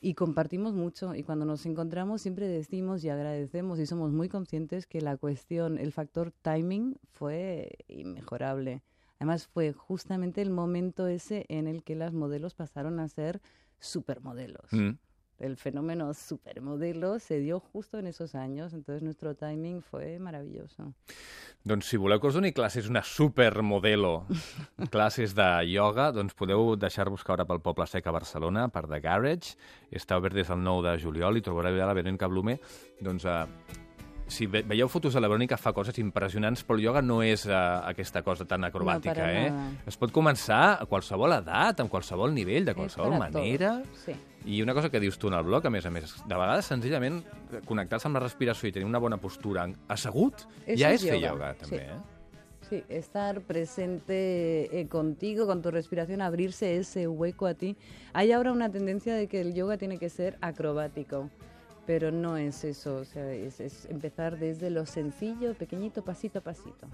Y 0.00 0.14
compartimos 0.14 0.74
mucho 0.74 1.14
y 1.14 1.22
cuando 1.22 1.46
nos 1.46 1.64
encontramos 1.64 2.20
siempre 2.20 2.46
decimos 2.46 3.02
y 3.04 3.08
agradecemos 3.08 3.78
y 3.78 3.86
somos 3.86 4.12
muy 4.12 4.28
conscientes 4.28 4.86
que 4.86 5.00
la 5.00 5.16
cuestión, 5.16 5.78
el 5.78 5.92
factor 5.92 6.30
timing 6.42 6.98
fue 7.10 7.78
inmejorable. 7.88 8.82
Además 9.18 9.46
fue 9.46 9.72
justamente 9.72 10.42
el 10.42 10.50
momento 10.50 11.06
ese 11.06 11.46
en 11.48 11.68
el 11.68 11.82
que 11.84 11.94
las 11.94 12.12
modelos 12.12 12.54
pasaron 12.54 13.00
a 13.00 13.08
ser 13.08 13.40
supermodelos. 13.80 14.70
Mm. 14.72 14.90
El 15.38 15.56
fenómeno 15.56 16.14
supermodelo 16.14 17.18
se 17.18 17.38
dio 17.40 17.60
justo 17.60 17.98
en 17.98 18.06
esos 18.06 18.34
años, 18.34 18.72
entonces 18.72 19.02
nuestro 19.02 19.34
timing 19.34 19.82
fue 19.82 20.18
maravilloso. 20.18 20.94
Doncs 21.64 21.88
si 21.88 21.96
voleu 21.96 22.20
que 22.20 22.28
us 22.28 22.36
doni 22.36 22.52
classes 22.52 22.90
una 22.92 23.00
supermodelo, 23.02 24.26
classes 24.92 25.32
de 25.34 25.46
ioga, 25.72 26.10
doncs 26.12 26.36
podeu 26.36 26.74
deixar-vos 26.76 27.24
caure 27.24 27.46
pel 27.48 27.62
Poble 27.64 27.86
Sec 27.88 28.04
a 28.06 28.12
Barcelona, 28.12 28.66
per 28.68 28.84
The 28.84 29.00
Garage. 29.00 29.56
Està 29.88 30.20
obert 30.20 30.36
des 30.36 30.52
del 30.52 30.60
9 30.60 30.84
de 30.90 31.00
juliol 31.00 31.40
i 31.40 31.44
trobareu 31.46 31.78
allà 31.78 31.88
la 31.88 31.96
Verónica 31.96 32.28
Blume. 32.28 32.58
Doncs 33.00 33.24
eh, 33.24 33.46
si 34.26 34.46
ve 34.46 34.62
veieu 34.66 34.88
fotos 34.88 35.14
de 35.14 35.20
la 35.20 35.28
Verónica 35.28 35.58
fa 35.60 35.72
coses 35.76 35.98
impressionants, 36.00 36.64
però 36.64 36.78
el 36.78 36.84
ioga 36.86 37.02
no 37.04 37.20
és 37.24 37.46
eh, 37.46 37.54
aquesta 37.54 38.22
cosa 38.24 38.46
tan 38.48 38.64
acrobàtica, 38.64 39.14
para 39.14 39.32
eh? 39.32 39.50
nada. 39.50 39.82
Es 39.90 39.98
pot 40.00 40.12
començar 40.14 40.62
a 40.80 40.86
qualsevol 40.90 41.36
edat, 41.36 41.82
amb 41.82 41.92
qualsevol 41.92 42.32
nivell, 42.34 42.64
de 42.64 42.74
qualsevol 42.76 43.18
manera. 43.18 43.76
Sí. 44.04 44.16
I 44.44 44.60
una 44.62 44.74
cosa 44.76 44.90
que 44.92 45.00
dius 45.00 45.18
tu 45.18 45.28
en 45.28 45.38
el 45.38 45.44
blog, 45.44 45.66
a 45.66 45.72
més 45.72 45.86
a 45.88 45.92
més, 45.92 46.16
de 46.24 46.34
vegades 46.34 46.68
senzillament 46.68 47.22
connectar-se 47.68 48.10
amb 48.10 48.18
la 48.18 48.24
respiració 48.24 48.68
i 48.68 48.74
tenir 48.76 48.88
una 48.88 49.00
bona 49.00 49.16
postura 49.16 49.64
assegut 49.88 50.44
Eso 50.66 50.76
ja 50.82 50.92
es 50.92 51.00
és 51.00 51.08
fer 51.08 51.20
yoga, 51.20 51.30
ioga, 51.30 51.54
també, 51.62 51.80
sí. 51.80 51.94
eh? 51.94 52.14
Sí, 52.68 52.82
estar 52.88 53.42
presente 53.42 54.80
eh, 54.80 54.88
contigo, 54.88 55.46
con 55.46 55.60
tu 55.60 55.70
respiración, 55.70 56.22
abrirse 56.22 56.76
ese 56.78 57.06
hueco 57.06 57.46
a 57.46 57.52
ti. 57.52 57.76
Hay 58.14 58.32
ahora 58.32 58.52
una 58.52 58.70
tendencia 58.70 59.14
de 59.14 59.26
que 59.26 59.42
el 59.42 59.52
yoga 59.52 59.76
tiene 59.76 59.98
que 59.98 60.08
ser 60.08 60.38
acrobático, 60.40 61.28
pero 61.86 62.10
no 62.10 62.36
es 62.36 62.64
eso, 62.64 62.96
o 62.96 63.04
sea, 63.04 63.30
es, 63.32 63.60
es 63.60 63.84
empezar 63.86 64.38
desde 64.38 64.70
lo 64.70 64.86
sencillo, 64.86 65.54
pequeñito, 65.54 66.02
pasito 66.04 66.38
a 66.38 66.42
pasito. 66.42 66.88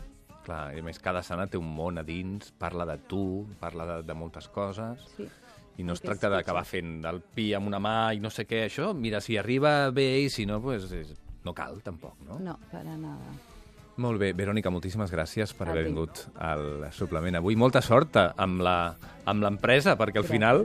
Clar, 0.45 0.73
i 0.75 0.81
a 0.81 0.83
més, 0.83 0.99
cada 0.99 1.21
sana 1.23 1.45
té 1.53 1.59
un 1.61 1.69
món 1.69 2.01
a 2.01 2.03
dins, 2.03 2.49
parla 2.57 2.87
de 2.89 2.97
tu, 3.11 3.47
parla 3.61 3.85
de, 3.87 3.97
de 4.09 4.15
moltes 4.17 4.49
coses, 4.49 5.03
Sí. 5.17 5.29
i 5.77 5.85
no 5.85 5.93
es 5.93 6.01
tracta 6.01 6.29
d'acabar 6.33 6.65
fent 6.65 7.05
el 7.09 7.21
pi 7.21 7.53
amb 7.55 7.69
una 7.69 7.79
mà 7.81 8.13
i 8.17 8.21
no 8.21 8.31
sé 8.33 8.47
què, 8.49 8.65
això, 8.67 8.95
mira, 8.97 9.21
si 9.21 9.37
arriba 9.37 9.91
bé 9.91 10.09
i 10.25 10.31
si 10.33 10.47
no, 10.49 10.61
pues, 10.61 10.91
és, 10.93 11.13
no 11.45 11.55
cal, 11.55 11.83
tampoc, 11.85 12.17
no? 12.27 12.39
No, 12.41 12.59
para 12.73 12.97
nada. 12.97 13.37
Molt 14.01 14.21
bé, 14.23 14.31
Verònica, 14.37 14.71
moltíssimes 14.73 15.11
gràcies 15.13 15.53
per 15.57 15.67
A 15.69 15.75
haver 15.75 15.85
vingut 15.91 16.23
al 16.41 16.87
suplement 16.97 17.37
avui. 17.37 17.57
Molta 17.61 17.83
sort 17.85 18.17
amb 18.21 18.63
l'empresa, 18.65 19.97
perquè 20.01 20.23
al 20.23 20.29
final, 20.29 20.65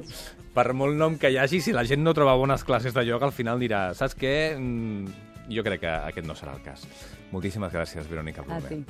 per 0.56 0.70
molt 0.78 0.96
nom 0.96 1.18
que 1.20 1.34
hi 1.34 1.40
hagi, 1.42 1.60
si 1.62 1.76
la 1.76 1.84
gent 1.88 2.04
no 2.06 2.14
troba 2.16 2.38
bones 2.40 2.64
classes 2.64 2.96
de 2.96 3.04
ioga, 3.04 3.28
al 3.28 3.36
final 3.36 3.60
dirà, 3.60 3.90
saps 3.98 4.16
què? 4.16 4.36
Mm, 4.56 5.26
jo 5.52 5.66
crec 5.68 5.84
que 5.84 5.92
aquest 5.92 6.28
no 6.28 6.38
serà 6.38 6.56
el 6.56 6.64
cas. 6.64 6.88
Moltíssimes 7.34 7.74
gràcies, 7.76 8.08
Verònica 8.08 8.46
ti. 8.70 8.80